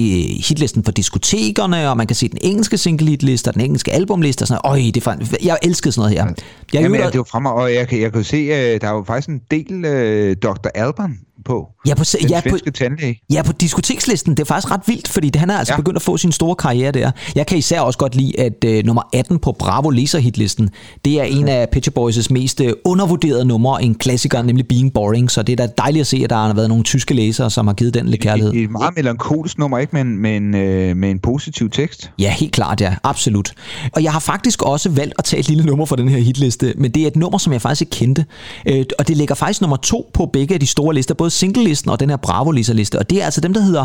hitlisten 0.48 0.84
for 0.84 0.92
diskotekerne, 0.92 1.90
og 1.90 1.96
man 1.96 2.06
kan 2.06 2.16
se 2.16 2.28
den 2.28 2.38
engelske 2.40 2.78
single 2.78 3.08
hitliste, 3.08 3.48
og 3.48 3.54
den 3.54 3.60
engelske 3.66 3.92
albumliste 3.92 4.42
og 4.42 4.48
sådan 4.48 4.60
noget. 4.64 4.86
Øj, 4.86 4.90
det 4.94 4.96
er 4.96 5.00
fan... 5.00 5.26
Jeg 5.44 5.58
elskede 5.62 5.92
sådan 5.92 6.14
noget 6.14 6.18
her. 6.18 6.34
Jeg 6.72 6.82
Jamen, 6.82 7.00
det 7.00 7.18
var 7.18 7.24
fremme, 7.24 7.52
og 7.52 7.74
jeg, 7.74 7.94
jeg 7.94 8.12
kan 8.12 8.24
se, 8.24 8.36
uh, 8.36 8.80
der 8.80 8.88
er 8.88 8.92
jo 8.92 9.04
faktisk 9.06 9.28
en 9.28 9.40
del 9.50 9.74
uh, 9.84 10.50
Dr. 10.50 10.68
Alban 10.74 11.18
på. 11.44 11.68
Ja, 11.86 11.94
på, 11.94 12.04
den 12.20 12.30
ja, 12.30 12.40
på, 12.50 12.70
tandlæge. 12.70 13.20
Ja, 13.32 13.42
på 13.42 13.52
diskotekslisten. 13.52 14.34
Det 14.34 14.40
er 14.40 14.44
faktisk 14.44 14.70
ret 14.70 14.80
vildt, 14.86 15.08
fordi 15.08 15.30
han 15.38 15.50
er 15.50 15.58
altså 15.58 15.72
ja. 15.72 15.76
begyndt 15.76 15.96
at 15.96 16.02
få 16.02 16.16
sin 16.16 16.32
store 16.32 16.56
karriere 16.56 16.92
der. 16.92 17.10
Jeg 17.34 17.46
kan 17.46 17.58
især 17.58 17.80
også 17.80 17.98
godt 17.98 18.14
lide, 18.14 18.40
at 18.40 18.64
uh, 18.66 18.86
nummer 18.86 19.02
18 19.12 19.38
på 19.38 19.52
Bravo 19.52 19.90
Laser 19.90 20.18
Hitlisten, 20.18 20.70
det 21.04 21.20
er 21.20 21.24
en 21.24 21.48
af 21.48 21.68
Pitcher 21.68 21.92
Boys' 21.98 22.26
mest 22.30 22.60
uh, 22.60 22.66
undervurderede 22.84 23.44
numre, 23.44 23.82
en 23.82 23.94
klassiker, 23.94 24.42
nemlig 24.42 24.68
Being 24.68 24.92
Boring. 24.92 25.30
Så 25.30 25.42
det 25.42 25.52
er 25.52 25.66
da 25.66 25.72
dejligt 25.78 26.00
at 26.00 26.06
se, 26.06 26.20
at 26.24 26.30
der 26.30 26.36
har 26.36 26.54
været 26.54 26.68
nogle 26.68 26.84
tyske 26.84 27.14
læsere, 27.14 27.50
som 27.50 27.66
har 27.66 27.74
givet 27.74 27.94
den 27.94 28.08
lidt 28.08 28.20
kærlighed. 28.20 28.52
Det 28.52 28.60
er 28.60 28.64
et 28.64 28.70
meget 28.70 28.96
melankolisk 28.96 29.58
nummer, 29.58 29.78
ikke? 29.78 30.04
Men, 30.04 30.18
men 30.18 30.54
uh, 30.54 30.96
med 30.96 31.10
en 31.10 31.18
positiv 31.18 31.70
tekst. 31.70 32.10
Ja, 32.18 32.30
helt 32.30 32.52
klart, 32.52 32.80
ja. 32.80 32.94
Absolut. 33.02 33.52
Og 33.92 34.02
jeg 34.02 34.12
har 34.12 34.20
faktisk 34.20 34.62
også 34.62 34.90
valgt 34.90 35.14
at 35.18 35.24
tage 35.24 35.40
et 35.40 35.48
lille 35.48 35.64
nummer 35.64 35.86
fra 35.86 35.96
den 35.96 36.08
her 36.08 36.18
hitliste, 36.18 36.74
men 36.76 36.90
det 36.90 37.02
er 37.02 37.06
et 37.06 37.16
nummer, 37.16 37.38
som 37.38 37.52
jeg 37.52 37.62
faktisk 37.62 37.80
ikke 37.80 37.90
kendte. 37.90 38.24
Uh, 38.70 38.76
og 38.98 39.08
det 39.08 39.16
ligger 39.16 39.34
faktisk 39.34 39.60
nummer 39.60 39.76
to 39.76 40.10
på 40.14 40.26
begge 40.26 40.54
af 40.54 40.60
de 40.60 40.66
store 40.66 40.94
lister, 40.94 41.14
både 41.14 41.30
single-listen 41.76 41.90
og 41.90 42.00
den 42.00 42.10
her 42.10 42.16
Bravo-liste. 42.16 42.98
Og 42.98 43.10
det 43.10 43.20
er 43.20 43.24
altså 43.24 43.40
dem, 43.40 43.54
der 43.54 43.60
hedder 43.60 43.84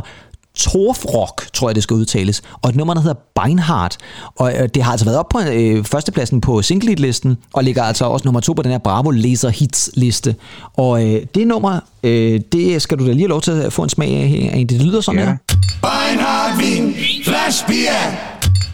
Torfrock, 0.56 1.47
tror 1.54 1.69
jeg 1.69 1.75
det 1.75 1.84
skal 1.84 1.93
udtales, 1.93 2.41
og 2.62 2.69
et 2.69 2.75
nummer, 2.75 2.93
der 2.93 3.01
hedder 3.01 3.19
Beinhardt. 3.36 3.97
Og 4.36 4.54
øh, 4.54 4.69
det 4.75 4.84
har 4.84 4.91
altså 4.91 5.06
været 5.06 5.17
op 5.17 5.30
på 5.30 5.39
øh, 5.51 5.86
førstepladsen 5.86 6.41
på 6.41 6.62
single 6.62 6.95
listen 6.95 7.38
og 7.54 7.63
ligger 7.63 7.84
altså 7.84 8.06
også 8.06 8.25
nummer 8.25 8.39
to 8.39 8.54
på 8.54 8.62
den 8.62 8.71
her 8.71 8.77
Bravo 8.77 9.12
Laser 9.12 9.49
Hits 9.49 9.89
liste. 9.93 10.36
Og 10.73 11.06
øh, 11.06 11.21
det 11.36 11.47
nummer, 11.47 11.80
øh, 12.04 12.41
det 12.51 12.82
skal 12.82 12.99
du 12.99 13.08
da 13.08 13.12
lige 13.12 13.21
have 13.21 13.30
lov 13.30 13.41
til 13.41 13.51
at 13.51 13.73
få 13.73 13.84
en 13.84 13.89
smag 13.89 14.10
af. 14.54 14.65
Det 14.69 14.82
lyder 14.82 15.01
sådan 15.01 15.19
ja. 15.19 15.25
her. 15.25 15.38
Beinhardt 15.82 16.58
Wien, 16.62 16.95
Flash 17.25 17.65
Beer. 17.67 18.01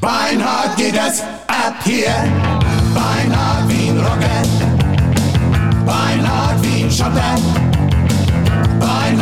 Beinhardt 0.02 0.78
geht 0.78 0.96
das 0.96 1.24
ab 1.48 1.74
hier. 1.86 2.14
Beinhardt 2.98 3.68
Wien 3.70 3.98
Rocket. 4.08 4.48
Beinhardt 5.86 6.66
Wien 6.66 6.92
Schotter. 6.92 7.77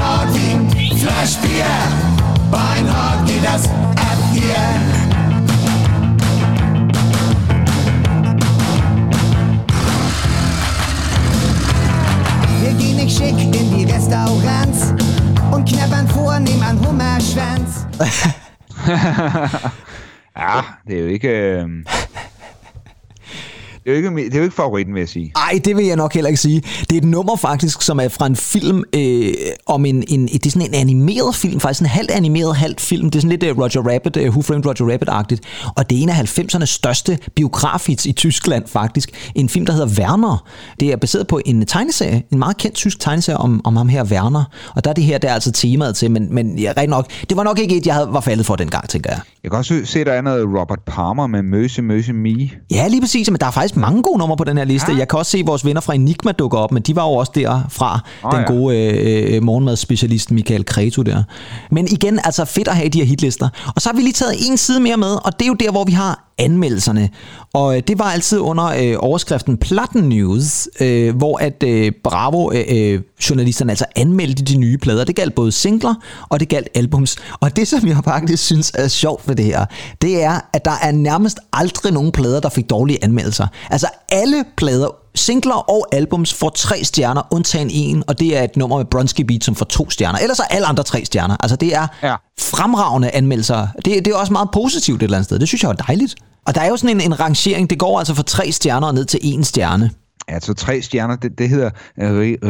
Beinhardt 0.06 0.36
Wien 0.36 0.70
Flash 1.00 1.36
Beer. 1.38 1.66
Beinhard 2.52 3.26
geht 3.26 3.44
das 3.44 3.68
ab 3.68 4.20
hier. 4.32 4.54
Wir 12.62 12.74
gehen 12.74 12.98
nicht 12.98 13.18
schick 13.18 13.32
in 13.32 13.76
die 13.76 13.92
Restaurants 13.92 14.94
und 15.52 15.68
knabbern 15.68 16.08
vornehm 16.08 16.62
an 16.62 16.80
Hummerschwanz. 16.86 17.88
ja, 20.36 20.64
det 20.86 20.94
er 20.94 21.02
jo 21.02 21.08
ikke... 21.08 21.84
Det 23.86 23.98
er, 23.98 24.00
jo 24.00 24.10
ikke, 24.10 24.26
det 24.26 24.34
er 24.34 24.38
jo 24.38 24.44
ikke 24.44 24.56
favoritten, 24.56 24.94
vil 24.94 25.00
jeg 25.00 25.10
sige. 25.10 25.32
Nej, 25.36 25.60
det 25.66 25.78
vil 25.78 25.86
jeg 25.86 25.96
nok 25.96 26.14
heller 26.14 26.28
ikke 26.28 26.42
sige. 26.42 26.62
Det 26.90 26.92
er 26.92 26.98
et 26.98 27.04
nummer 27.04 27.36
faktisk, 27.36 27.82
som 27.82 28.00
er 28.00 28.08
fra 28.08 28.26
en 28.26 28.36
film 28.36 28.84
øh, 28.96 29.34
om 29.66 29.86
en, 29.86 30.04
en, 30.08 30.28
det 30.28 30.46
er 30.46 30.50
sådan 30.50 30.68
en 30.68 30.74
animeret 30.74 31.36
film, 31.36 31.60
faktisk 31.60 31.82
en 31.82 31.88
halvt 31.88 32.12
animeret, 32.12 32.56
halvt 32.56 32.82
film. 32.82 33.10
Det 33.10 33.20
er 33.20 33.22
sådan 33.22 33.40
lidt 33.40 33.52
uh, 33.52 33.60
Roger 33.60 33.94
Rabbit, 33.94 34.18
uh, 34.18 34.24
Who 34.24 34.42
Framed 34.42 34.66
Roger 34.66 34.94
Rabbit-agtigt. 34.94 35.40
Og 35.76 35.90
det 35.90 35.98
er 35.98 36.04
en 36.04 36.10
af 36.10 36.40
90'ernes 36.40 36.66
største 36.66 37.18
biografhits 37.36 38.06
i 38.06 38.12
Tyskland 38.12 38.64
faktisk. 38.68 39.32
En 39.36 39.50
film, 39.50 39.66
der 39.66 39.74
hedder 39.74 40.02
Werner. 40.02 40.48
Det 40.80 40.92
er 40.92 40.98
baseret 40.98 41.28
på 41.28 41.42
en 41.46 41.66
tegneserie, 41.66 42.24
en 42.32 42.40
meget 42.40 42.58
kendt 42.58 42.76
tysk 42.76 43.00
tegneserie 43.00 43.38
om, 43.38 43.62
om 43.64 43.76
ham 43.76 43.90
her 43.90 44.04
Werner. 44.04 44.44
Og 44.76 44.84
der 44.84 44.90
er 44.90 44.94
det 44.94 45.04
her, 45.04 45.18
der 45.18 45.30
er 45.30 45.34
altså 45.34 45.52
temaet 45.52 45.96
til, 45.96 46.12
men, 46.12 46.34
men 46.34 46.60
ja, 46.60 46.74
rent 46.78 46.90
nok, 46.90 47.10
det 47.30 47.38
var 47.38 47.44
nok 47.44 47.60
ikke 47.60 47.78
et, 47.78 47.86
jeg 47.86 47.94
havde, 47.94 48.08
var 48.12 48.22
faldet 48.22 48.46
for 48.46 48.56
dengang, 48.56 48.90
tænker 48.90 49.10
jeg. 49.10 49.20
Jeg 49.44 49.52
kan 49.52 49.58
også 49.58 49.82
se, 49.84 50.06
der 50.06 50.14
er 50.14 50.22
noget 50.22 50.46
Robert 50.60 50.80
Palmer 50.86 51.28
med 51.28 51.42
Møse, 51.42 51.82
Møse, 51.82 52.14
Me. 52.14 52.50
Ja, 52.72 52.88
lige 52.88 53.02
præcis, 53.02 53.32
men 53.32 53.40
der 53.40 53.48
er 53.48 53.52
faktisk 53.52 53.75
faktisk 53.76 53.92
mange 53.92 54.04
gode 54.04 54.18
numre 54.20 54.38
på 54.38 54.44
den 54.44 54.58
her 54.58 54.66
liste. 54.66 54.92
Ja. 54.92 54.98
Jeg 54.98 55.08
kan 55.08 55.20
også 55.20 55.32
se, 55.32 55.38
at 55.38 55.48
vores 55.48 55.66
venner 55.66 55.82
fra 55.82 55.94
Enigma 55.94 56.32
dukker 56.32 56.58
op, 56.58 56.72
men 56.72 56.84
de 56.84 56.96
var 56.96 57.04
jo 57.04 57.14
også 57.14 57.32
derfra, 57.36 58.00
oh, 58.24 58.32
den 58.32 58.40
ja. 58.40 58.46
gode 58.46 58.78
øh, 58.78 59.36
øh, 59.36 59.44
morgenmadsspecialist 59.44 60.32
Michael 60.32 60.66
Kreto 60.66 61.02
der. 61.02 61.24
Men 61.72 61.88
igen, 61.92 62.20
altså 62.24 62.46
fedt 62.46 62.68
at 62.68 62.76
have 62.76 62.90
de 62.90 63.00
her 63.00 63.06
hitlister. 63.06 63.50
Og 63.76 63.82
så 63.82 63.90
har 63.90 63.96
vi 63.96 64.02
lige 64.02 64.14
taget 64.14 64.36
en 64.50 64.58
side 64.58 64.80
mere 64.80 64.98
med, 64.98 65.26
og 65.26 65.40
det 65.40 65.42
er 65.42 65.48
jo 65.48 65.54
der, 65.54 65.72
hvor 65.72 65.84
vi 65.84 65.92
har 65.92 66.25
anmeldelserne. 66.38 67.10
Og 67.54 67.78
øh, 67.78 67.84
det 67.88 68.00
var 68.00 68.06
altid 68.06 68.40
under 68.40 68.66
øh, 68.66 68.96
overskriften 69.00 69.58
Platten 69.58 70.10
News, 70.10 70.68
øh, 70.80 71.16
hvor 71.16 71.38
at 71.38 71.64
øh, 71.64 71.92
Bravo-journalisterne 72.04 73.70
øh, 73.70 73.72
øh 73.72 73.72
altså 73.72 73.86
anmeldte 73.96 74.44
de 74.44 74.58
nye 74.58 74.78
plader. 74.78 75.04
Det 75.04 75.16
galt 75.16 75.36
både 75.36 75.52
singler, 75.52 75.96
og 76.30 76.40
det 76.40 76.50
galt 76.50 76.68
albums. 76.76 77.16
Og 77.40 77.56
det, 77.56 77.68
som 77.68 77.88
jeg 77.88 77.98
faktisk 78.04 78.46
synes 78.46 78.72
er 78.76 78.88
sjovt 78.88 79.28
ved 79.28 79.36
det 79.36 79.46
her, 79.46 79.66
det 80.02 80.24
er, 80.24 80.40
at 80.54 80.66
der 80.66 80.76
er 80.82 80.92
nærmest 80.92 81.40
aldrig 81.54 81.94
nogen 81.94 82.12
plader, 82.12 82.40
der 82.40 82.50
fik 82.50 82.70
dårlige 82.70 83.04
anmeldelser. 83.04 83.48
Altså 83.70 83.88
alle 84.10 84.46
plader 84.58 85.05
Singler 85.16 85.70
og 85.70 85.88
albums 85.92 86.34
får 86.34 86.50
tre 86.50 86.84
stjerner, 86.84 87.22
undtagen 87.32 87.70
en, 87.70 88.04
og 88.08 88.20
det 88.20 88.38
er 88.38 88.44
et 88.44 88.56
nummer 88.58 88.78
med 88.78 88.86
Bronski 88.86 89.24
Beat, 89.24 89.44
som 89.44 89.56
får 89.56 89.66
to 89.66 89.90
stjerner. 89.90 90.20
Ellers 90.20 90.40
er 90.40 90.44
alle 90.50 90.68
andre 90.68 90.84
tre 90.84 91.06
stjerner. 91.06 91.38
Altså 91.40 91.56
det 91.56 91.76
er 91.76 91.88
ja. 92.04 92.16
fremragende 92.40 93.12
anmeldelser. 93.12 93.68
Det, 93.76 93.86
det 93.86 94.08
er 94.08 94.16
også 94.16 94.34
meget 94.34 94.50
positivt 94.54 94.98
et 94.98 95.04
eller 95.04 95.18
andet 95.18 95.26
sted. 95.26 95.40
Det 95.40 95.48
synes 95.48 95.64
jeg 95.64 95.70
er 95.70 95.74
dejligt. 95.74 96.16
Og 96.46 96.56
der 96.56 96.62
er 96.62 96.68
jo 96.68 96.78
sådan 96.78 96.96
en, 96.96 97.02
en 97.02 97.20
rangering, 97.20 97.70
det 97.70 97.80
går 97.80 98.00
altså 98.00 98.14
fra 98.14 98.24
tre 98.24 98.52
stjerner 98.52 98.92
ned 98.92 99.06
til 99.06 99.20
en 99.24 99.44
stjerne. 99.44 99.92
Altså 100.28 100.54
tre 100.54 100.82
stjerner, 100.82 101.16
det, 101.16 101.32
det 101.38 101.50
hedder 101.50 101.70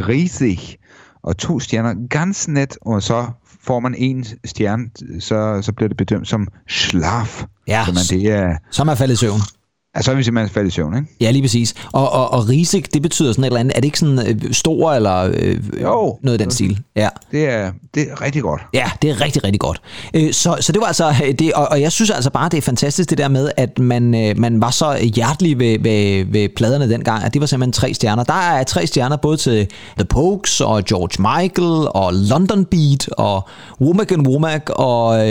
riesig, 0.08 0.78
og 1.24 1.38
to 1.38 1.60
stjerner 1.60 1.94
ganz 2.10 2.48
net, 2.48 2.78
og 2.82 3.04
så 3.04 3.26
får 3.64 3.80
man 3.80 3.96
en 3.98 4.26
stjerne, 4.46 4.84
så, 5.20 5.60
så 5.62 5.72
bliver 5.72 5.88
det 5.88 5.98
bedømt 5.98 6.28
som 6.28 6.48
schlaf. 6.70 7.44
Ja, 7.68 7.84
så 7.86 7.92
man, 7.92 8.04
det 8.10 8.32
er, 8.32 8.56
så 8.72 8.84
er 8.84 8.96
faldet 8.96 9.14
i 9.14 9.18
søvn. 9.18 9.40
Ja, 9.96 10.02
så 10.02 10.12
er 10.12 10.16
vi 10.16 10.24
simpelthen 10.24 10.54
faldet 10.54 10.72
i 10.72 10.74
søvn, 10.74 10.96
ikke? 10.96 11.08
Ja, 11.22 11.32
lige 11.32 11.42
præcis. 11.42 11.74
Og, 11.92 12.12
og, 12.12 12.34
og 12.34 12.50
risik, 12.50 12.94
det 12.94 13.02
betyder 13.02 13.32
sådan 13.32 13.44
et 13.44 13.48
eller 13.48 13.60
andet. 13.60 13.76
Er 13.76 13.80
det 13.80 13.86
ikke 13.86 14.00
sådan 14.00 14.20
øh, 14.28 14.54
stor 14.54 14.94
eller 14.94 15.32
øh, 15.34 15.58
jo, 15.82 16.18
noget 16.22 16.34
af 16.34 16.40
den 16.40 16.52
stil? 16.52 16.80
Ja. 16.96 17.10
Det 17.32 17.50
er, 17.50 17.72
det 17.96 18.12
er 18.12 18.22
rigtig 18.22 18.42
godt. 18.42 18.62
Ja, 18.74 18.92
det 19.02 19.10
er 19.10 19.22
rigtig, 19.22 19.44
rigtig 19.44 19.60
godt. 19.60 19.82
Øh, 20.14 20.34
så, 20.34 20.58
så 20.60 20.72
det 20.72 20.82
var 20.82 20.88
altså 20.88 21.14
det, 21.40 21.54
og, 21.54 21.68
og 21.72 21.82
jeg 21.82 21.92
synes 21.92 22.10
altså 22.10 22.30
bare, 22.30 22.50
det 22.50 22.58
er 22.58 22.62
fantastisk 22.62 23.10
det 23.10 23.18
der 23.18 23.28
med, 23.28 23.52
at 23.58 23.80
man, 23.80 24.16
øh, 24.16 24.40
man 24.40 24.62
var 24.62 24.70
så 24.70 25.10
hjertelig 25.16 25.60
ved, 25.60 25.80
ved, 25.80 26.26
ved 26.26 26.50
pladerne 26.56 26.90
dengang, 26.90 27.24
at 27.24 27.34
det 27.34 27.42
var 27.42 27.48
simpelthen 27.48 27.74
tre 27.74 27.94
stjerner. 27.94 28.24
Der 28.24 28.34
er 28.34 28.64
tre 28.64 28.88
stjerner 28.88 29.16
både 29.16 29.38
til 29.38 29.68
The 29.98 30.06
Pokes 30.06 30.62
og 30.62 30.84
George 30.84 31.42
Michael 31.42 31.88
og 31.90 32.14
London 32.14 32.66
Beat 32.66 33.10
og 33.18 33.48
Womack 33.82 34.12
and 34.12 34.28
Womack 34.28 34.70
og 34.70 35.08
uh, 35.08 35.24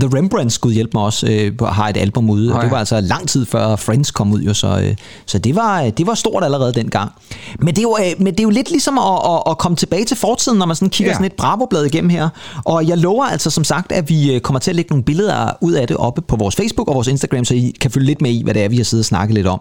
The 0.00 0.18
Rembrandt 0.18 0.52
skulle 0.52 0.74
hjælpe 0.74 0.90
mig 0.94 1.02
også 1.02 1.50
uh, 1.60 1.68
har 1.68 1.88
et 1.88 1.96
album 1.96 2.30
ude. 2.30 2.54
Og 2.54 2.62
det 2.62 2.70
var 2.70 2.78
altså 2.78 3.00
lang 3.00 3.28
tid 3.28 3.46
før 3.46 3.76
Friends 3.82 4.10
kom 4.10 4.32
ud 4.32 4.40
jo, 4.40 4.54
så, 4.54 4.76
uh, 4.76 4.96
så 5.26 5.38
det, 5.38 5.54
var, 5.54 5.90
det 5.90 6.06
var 6.06 6.14
stort 6.14 6.44
allerede 6.44 6.72
dengang. 6.72 7.12
Men 7.58 7.68
det 7.68 7.78
er 7.78 7.82
jo, 7.82 7.90
uh, 7.90 8.22
men 8.22 8.32
det 8.32 8.40
er 8.40 8.44
jo 8.44 8.50
lidt 8.50 8.70
ligesom 8.70 8.98
at, 8.98 9.20
at, 9.24 9.42
at 9.50 9.58
komme 9.58 9.76
tilbage 9.76 10.04
til 10.04 10.16
fortiden, 10.16 10.58
når 10.58 10.66
man 10.66 10.76
sådan 10.76 10.90
kigger 10.90 11.10
ja. 11.10 11.14
sådan 11.14 11.26
et 11.26 11.32
Bravo-blad 11.32 11.84
igennem 11.84 12.10
her. 12.10 12.28
Og 12.64 12.88
jeg 12.88 12.98
lover 12.98 13.24
altså 13.24 13.50
som 13.50 13.64
sagt, 13.64 13.92
at 13.92 14.08
vi 14.08 14.40
kommer 14.42 14.60
til 14.60 14.70
at 14.70 14.76
lægge 14.76 14.88
nogle 14.88 15.04
billeder 15.04 15.52
ud 15.60 15.72
af 15.72 15.88
det 15.88 15.96
oppe 15.96 16.22
på 16.22 16.36
vores 16.36 16.56
Facebook 16.56 16.88
og 16.88 16.94
vores 16.94 17.08
Instagram, 17.08 17.44
så 17.44 17.54
I 17.54 17.72
kan 17.80 17.90
følge 17.90 18.06
lidt 18.06 18.22
med 18.22 18.30
i, 18.30 18.42
hvad 18.42 18.54
det 18.54 18.64
er, 18.64 18.68
vi 18.68 18.76
har 18.76 18.84
siddet 18.84 19.02
og 19.02 19.06
snakket 19.06 19.34
lidt 19.34 19.46
om. 19.46 19.60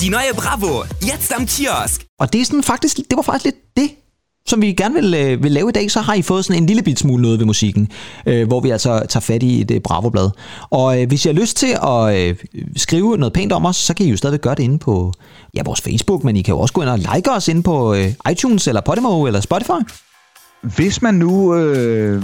Die 0.00 0.10
neue 0.10 0.34
Bravo, 0.36 0.82
jetzt 1.02 1.32
am 1.32 1.46
Kiosk. 1.46 2.06
Og 2.20 2.32
det, 2.32 2.40
er 2.40 2.44
sådan 2.44 2.62
faktisk, 2.62 2.96
det 2.96 3.16
var 3.16 3.22
faktisk 3.22 3.44
lidt 3.44 3.56
det, 3.76 3.90
som 4.54 4.62
vi 4.62 4.72
gerne 4.72 4.94
vil, 4.94 5.14
øh, 5.14 5.42
vil 5.42 5.52
lave 5.52 5.68
i 5.68 5.72
dag, 5.72 5.90
så 5.90 6.00
har 6.00 6.14
I 6.14 6.22
fået 6.22 6.44
sådan 6.44 6.62
en 6.62 6.66
lille 6.66 6.82
bit 6.82 6.98
smule 6.98 7.22
noget 7.22 7.38
ved 7.38 7.46
musikken, 7.46 7.88
øh, 8.26 8.46
hvor 8.46 8.60
vi 8.60 8.70
altså 8.70 9.06
tager 9.08 9.20
fat 9.20 9.42
i 9.42 9.60
et 9.60 9.70
øh, 9.70 9.80
Bravo-blad. 9.80 10.30
Og 10.70 11.02
øh, 11.02 11.08
hvis 11.08 11.24
I 11.24 11.28
har 11.28 11.34
lyst 11.34 11.56
til 11.56 11.76
at 11.82 12.16
øh, 12.16 12.36
skrive 12.76 13.16
noget 13.16 13.32
pænt 13.32 13.52
om 13.52 13.66
os, 13.66 13.76
så 13.76 13.94
kan 13.94 14.06
I 14.06 14.10
jo 14.10 14.16
stadigvæk 14.16 14.40
gøre 14.40 14.54
det 14.54 14.62
inde 14.62 14.78
på 14.78 15.12
ja, 15.54 15.62
vores 15.64 15.80
Facebook, 15.80 16.24
men 16.24 16.36
I 16.36 16.42
kan 16.42 16.54
jo 16.54 16.60
også 16.60 16.74
gå 16.74 16.82
ind 16.82 16.90
og 16.90 16.98
like 16.98 17.30
os 17.30 17.48
inde 17.48 17.62
på 17.62 17.94
øh, 17.94 18.12
iTunes, 18.30 18.68
eller 18.68 18.80
Podimo, 18.80 19.26
eller 19.26 19.40
Spotify. 19.40 19.80
Hvis 20.62 21.02
man 21.02 21.14
nu 21.14 21.54
øh, 21.54 22.22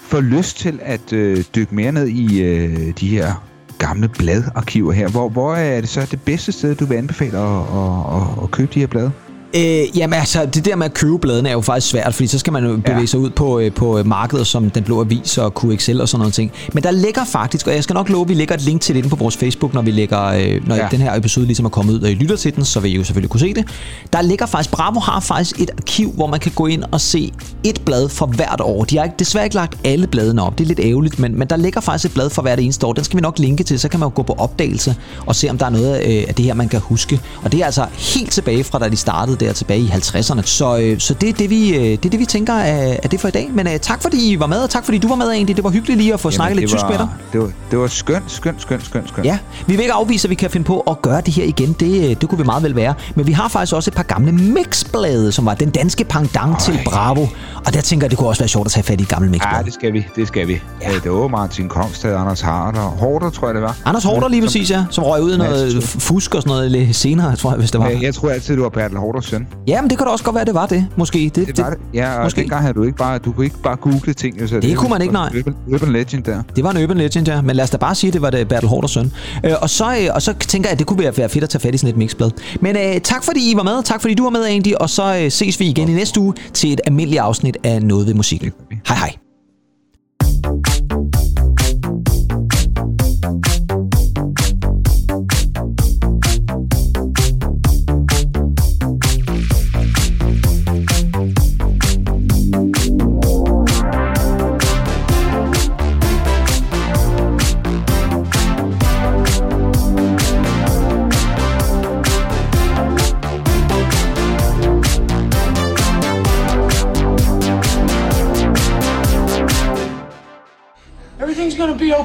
får 0.00 0.20
lyst 0.20 0.58
til 0.58 0.78
at 0.82 1.12
øh, 1.12 1.44
dykke 1.56 1.74
mere 1.74 1.92
ned 1.92 2.06
i 2.06 2.42
øh, 2.42 2.92
de 3.00 3.08
her 3.08 3.34
gamle 3.78 4.08
bladarkiver 4.08 4.92
her, 4.92 5.08
hvor, 5.08 5.28
hvor 5.28 5.54
er 5.54 5.80
det 5.80 5.88
så 5.88 6.06
det 6.10 6.20
bedste 6.22 6.52
sted, 6.52 6.74
du 6.74 6.84
vil 6.84 6.96
anbefale 6.96 7.38
at, 7.38 7.58
at, 7.60 8.16
at, 8.16 8.42
at 8.42 8.50
købe 8.50 8.70
de 8.74 8.80
her 8.80 8.86
blade? 8.86 9.12
Øh, 9.56 9.98
jamen 9.98 10.18
altså, 10.18 10.46
det 10.46 10.64
der 10.64 10.76
med 10.76 10.86
at 10.86 10.94
købe 10.94 11.18
bladene 11.18 11.48
er 11.48 11.52
jo 11.52 11.60
faktisk 11.60 11.90
svært, 11.90 12.14
fordi 12.14 12.26
så 12.26 12.38
skal 12.38 12.52
man 12.52 12.64
jo 12.64 12.76
bevæge 12.76 13.00
ja. 13.00 13.06
sig 13.06 13.20
ud 13.20 13.30
på, 13.30 13.58
øh, 13.58 13.72
på 13.72 14.02
markedet 14.04 14.46
som 14.46 14.70
Den 14.70 14.84
Blå 14.84 15.00
Avis 15.00 15.38
og 15.38 15.52
QXL 15.60 16.00
og 16.00 16.08
sådan 16.08 16.20
noget 16.20 16.34
ting. 16.34 16.52
Men 16.72 16.82
der 16.82 16.90
ligger 16.90 17.24
faktisk, 17.24 17.66
og 17.66 17.74
jeg 17.74 17.84
skal 17.84 17.94
nok 17.94 18.08
love, 18.08 18.22
at 18.22 18.28
vi 18.28 18.34
lægger 18.34 18.54
et 18.54 18.62
link 18.62 18.80
til 18.80 18.94
det 18.94 18.98
inde 18.98 19.08
på 19.08 19.16
vores 19.16 19.36
Facebook, 19.36 19.74
når 19.74 19.82
vi 19.82 19.90
lægger, 19.90 20.24
øh, 20.24 20.68
når 20.68 20.76
ja. 20.76 20.88
den 20.90 21.00
her 21.00 21.14
episode 21.14 21.46
ligesom 21.46 21.64
er 21.64 21.70
kommet 21.70 21.94
ud, 21.94 22.00
og 22.00 22.10
I 22.10 22.14
lytter 22.14 22.36
til 22.36 22.56
den, 22.56 22.64
så 22.64 22.80
vil 22.80 22.92
I 22.92 22.96
jo 22.96 23.04
selvfølgelig 23.04 23.30
kunne 23.30 23.40
se 23.40 23.54
det. 23.54 23.64
Der 24.12 24.22
ligger 24.22 24.46
faktisk, 24.46 24.70
Bravo 24.70 25.00
har 25.00 25.20
faktisk 25.20 25.60
et 25.60 25.70
arkiv, 25.78 26.12
hvor 26.12 26.26
man 26.26 26.40
kan 26.40 26.52
gå 26.54 26.66
ind 26.66 26.82
og 26.90 27.00
se 27.00 27.32
et 27.64 27.80
blad 27.84 28.08
for 28.08 28.26
hvert 28.26 28.60
år. 28.60 28.84
De 28.84 28.96
har 28.96 29.04
ikke, 29.04 29.16
desværre 29.18 29.44
ikke 29.44 29.56
lagt 29.56 29.78
alle 29.84 30.06
bladene 30.06 30.42
op, 30.42 30.58
det 30.58 30.64
er 30.64 30.68
lidt 30.68 30.80
ærgerligt, 30.80 31.18
men, 31.18 31.38
men 31.38 31.48
der 31.48 31.56
ligger 31.56 31.80
faktisk 31.80 32.04
et 32.04 32.14
blad 32.14 32.30
for 32.30 32.42
hvert 32.42 32.60
eneste 32.60 32.86
år. 32.86 32.92
Den 32.92 33.04
skal 33.04 33.16
vi 33.16 33.20
nok 33.20 33.38
linke 33.38 33.64
til, 33.64 33.80
så 33.80 33.88
kan 33.88 34.00
man 34.00 34.06
jo 34.08 34.12
gå 34.14 34.22
på 34.22 34.34
opdagelse 34.38 34.96
og 35.26 35.36
se, 35.36 35.50
om 35.50 35.58
der 35.58 35.66
er 35.66 35.70
noget 35.70 36.02
øh, 36.04 36.24
af 36.28 36.34
det 36.34 36.44
her, 36.44 36.54
man 36.54 36.68
kan 36.68 36.80
huske. 36.80 37.20
Og 37.42 37.52
det 37.52 37.60
er 37.60 37.66
altså 37.66 37.86
helt 37.92 38.30
tilbage 38.30 38.64
fra, 38.64 38.78
da 38.78 38.88
de 38.88 38.96
startede 38.96 39.45
der 39.46 39.52
tilbage 39.52 39.80
i 39.80 39.88
50'erne. 39.88 40.42
Så, 40.42 40.78
øh, 40.78 40.98
så 41.00 41.14
det, 41.14 41.28
er 41.28 41.32
det, 41.32 41.50
vi, 41.50 41.76
øh, 41.76 41.82
det 41.82 42.04
er 42.04 42.10
det, 42.10 42.20
vi 42.20 42.24
tænker 42.24 42.52
er, 42.52 42.96
er 43.02 43.08
det 43.08 43.20
for 43.20 43.28
i 43.28 43.30
dag. 43.30 43.50
Men 43.52 43.66
uh, 43.66 43.72
tak 43.82 44.02
fordi 44.02 44.32
I 44.32 44.40
var 44.40 44.46
med, 44.46 44.58
og 44.58 44.70
tak 44.70 44.84
fordi 44.84 44.98
du 44.98 45.08
var 45.08 45.14
med, 45.14 45.30
egentlig. 45.30 45.56
Det 45.56 45.64
var 45.64 45.70
hyggeligt 45.70 45.98
lige 45.98 46.14
at 46.14 46.20
få 46.20 46.28
Jamen, 46.28 46.36
snakket 46.36 46.56
lidt 46.56 46.72
var, 46.72 46.78
tysk 46.78 46.88
med 46.88 46.98
dig. 46.98 47.08
Det 47.32 47.40
var, 47.40 47.50
det 47.70 47.78
var 47.78 47.86
skønt, 47.86 48.30
skønt, 48.30 48.62
skønt, 48.62 48.84
skønt, 48.84 49.08
skønt. 49.08 49.26
Ja, 49.26 49.38
vi 49.66 49.72
vil 49.72 49.80
ikke 49.80 49.92
afvise, 49.92 50.26
at 50.26 50.30
vi 50.30 50.34
kan 50.34 50.50
finde 50.50 50.64
på 50.64 50.80
at 50.80 51.02
gøre 51.02 51.20
det 51.20 51.34
her 51.34 51.44
igen. 51.44 51.72
Det, 51.72 52.20
det 52.20 52.28
kunne 52.28 52.38
vi 52.38 52.44
meget 52.44 52.62
vel 52.62 52.76
være. 52.76 52.94
Men 53.14 53.26
vi 53.26 53.32
har 53.32 53.48
faktisk 53.48 53.74
også 53.74 53.90
et 53.90 53.94
par 53.94 54.02
gamle 54.02 54.32
mixblade, 54.32 55.32
som 55.32 55.46
var 55.46 55.54
den 55.54 55.70
danske 55.70 56.04
pendant 56.04 56.52
Øj. 56.52 56.60
til 56.60 56.80
Bravo. 56.84 57.26
Og 57.66 57.74
der 57.74 57.80
tænker 57.80 58.04
jeg, 58.04 58.10
det 58.10 58.18
kunne 58.18 58.28
også 58.28 58.42
være 58.42 58.48
sjovt 58.48 58.66
at 58.66 58.72
tage 58.72 58.84
fat 58.84 59.00
i 59.00 59.02
et 59.02 59.08
gammelt 59.08 59.30
mixblad. 59.30 59.56
Ja, 59.56 59.62
det 59.62 59.74
skal 59.74 59.92
vi. 59.92 60.06
Det 60.16 60.28
skal 60.28 60.48
vi. 60.48 60.60
Ja. 60.82 60.90
Det 61.04 61.12
var 61.12 61.28
Martin 61.28 61.68
Kongstad, 61.68 62.14
Anders 62.14 62.40
Harder, 62.40 62.80
Hårder, 62.80 63.30
tror 63.30 63.48
jeg 63.48 63.54
det 63.54 63.62
var. 63.62 63.76
Anders 63.84 64.04
Hårder 64.04 64.28
lige 64.28 64.42
præcis, 64.42 64.70
ja. 64.70 64.84
Som 64.90 65.04
røg 65.04 65.22
ud 65.22 65.34
i 65.34 65.38
noget 65.38 65.82
fusk 65.84 66.34
og 66.34 66.42
sådan 66.42 66.56
noget 66.56 66.70
lidt 66.70 66.96
senere, 66.96 67.36
tror 67.36 67.50
jeg, 67.50 67.58
hvis 67.58 67.70
det 67.70 67.80
var. 67.80 67.88
Jeg 67.88 68.14
tror 68.14 68.28
altid, 68.28 68.56
du 68.56 68.62
var 68.62 68.68
Bertel 68.68 68.98
Hårders 68.98 69.26
søn. 69.36 69.46
Jamen, 69.66 69.90
det 69.90 69.98
kan 69.98 70.06
da 70.06 70.12
også 70.12 70.24
godt 70.24 70.34
være, 70.34 70.44
det 70.44 70.54
var 70.54 70.66
det, 70.66 70.86
måske. 70.96 71.30
Det, 71.34 71.46
det 71.46 71.58
var 71.58 71.70
det. 71.70 71.78
Ja, 71.94 72.18
og 72.18 72.24
måske. 72.24 72.40
dengang 72.40 72.60
havde 72.60 72.74
du 72.74 72.82
ikke 72.82 72.96
bare, 72.96 73.18
du 73.18 73.32
kunne 73.32 73.44
ikke 73.44 73.62
bare 73.62 73.76
google 73.76 74.14
ting. 74.14 74.48
Så 74.48 74.54
det, 74.54 74.62
det 74.62 74.76
kunne 74.76 74.90
man 74.90 75.02
ikke, 75.02 75.14
nej. 75.14 75.30
Urban, 75.38 75.54
urban 75.74 75.92
Legend 75.92 76.24
der. 76.24 76.42
Det 76.56 76.64
var 76.64 76.70
en 76.70 76.82
Urban 76.82 76.96
Legend, 76.96 77.28
ja. 77.28 77.42
Men 77.42 77.56
lad 77.56 77.64
os 77.64 77.70
da 77.70 77.76
bare 77.76 77.94
sige, 77.94 78.12
det 78.12 78.22
var 78.22 78.30
det 78.30 78.48
Bertel 78.48 78.68
Hårders 78.68 78.90
søn. 78.90 79.12
Øh, 79.44 79.52
og, 79.62 79.70
så, 79.70 79.96
øh, 80.00 80.08
og 80.14 80.22
så 80.22 80.32
tænker 80.32 80.68
jeg, 80.68 80.72
at 80.72 80.78
det 80.78 80.86
kunne 80.86 80.98
være 81.16 81.28
fedt 81.28 81.44
at 81.44 81.50
tage 81.50 81.60
fat 81.60 81.74
i 81.74 81.78
sådan 81.78 81.90
et 81.90 81.96
mixblad. 81.96 82.30
Men 82.60 82.76
øh, 82.76 83.00
tak 83.00 83.24
fordi 83.24 83.50
I 83.50 83.56
var 83.56 83.62
med. 83.62 83.82
Tak 83.82 84.00
fordi 84.00 84.14
du 84.14 84.22
var 84.22 84.30
med, 84.30 84.46
Andy. 84.46 84.72
Og 84.74 84.90
så 84.90 85.16
øh, 85.22 85.30
ses 85.30 85.60
vi 85.60 85.66
igen 85.66 85.88
i 85.88 85.92
næste 85.92 86.20
uge 86.20 86.34
til 86.52 86.72
et 86.72 86.80
almindeligt 86.86 87.22
afsnit 87.22 87.56
af 87.64 87.82
Noget 87.82 88.06
ved 88.06 88.14
musikken. 88.14 88.52
Hej 88.88 88.96
hej. 88.96 89.25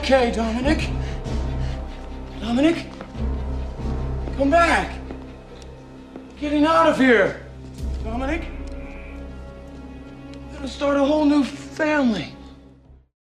Okay, 0.01 0.31
Dominic. 0.31 0.89
Dominic? 2.39 2.87
Come 4.35 4.49
back. 4.49 4.99
Getting 6.39 6.65
out 6.65 6.89
of 6.89 6.97
here. 6.97 7.40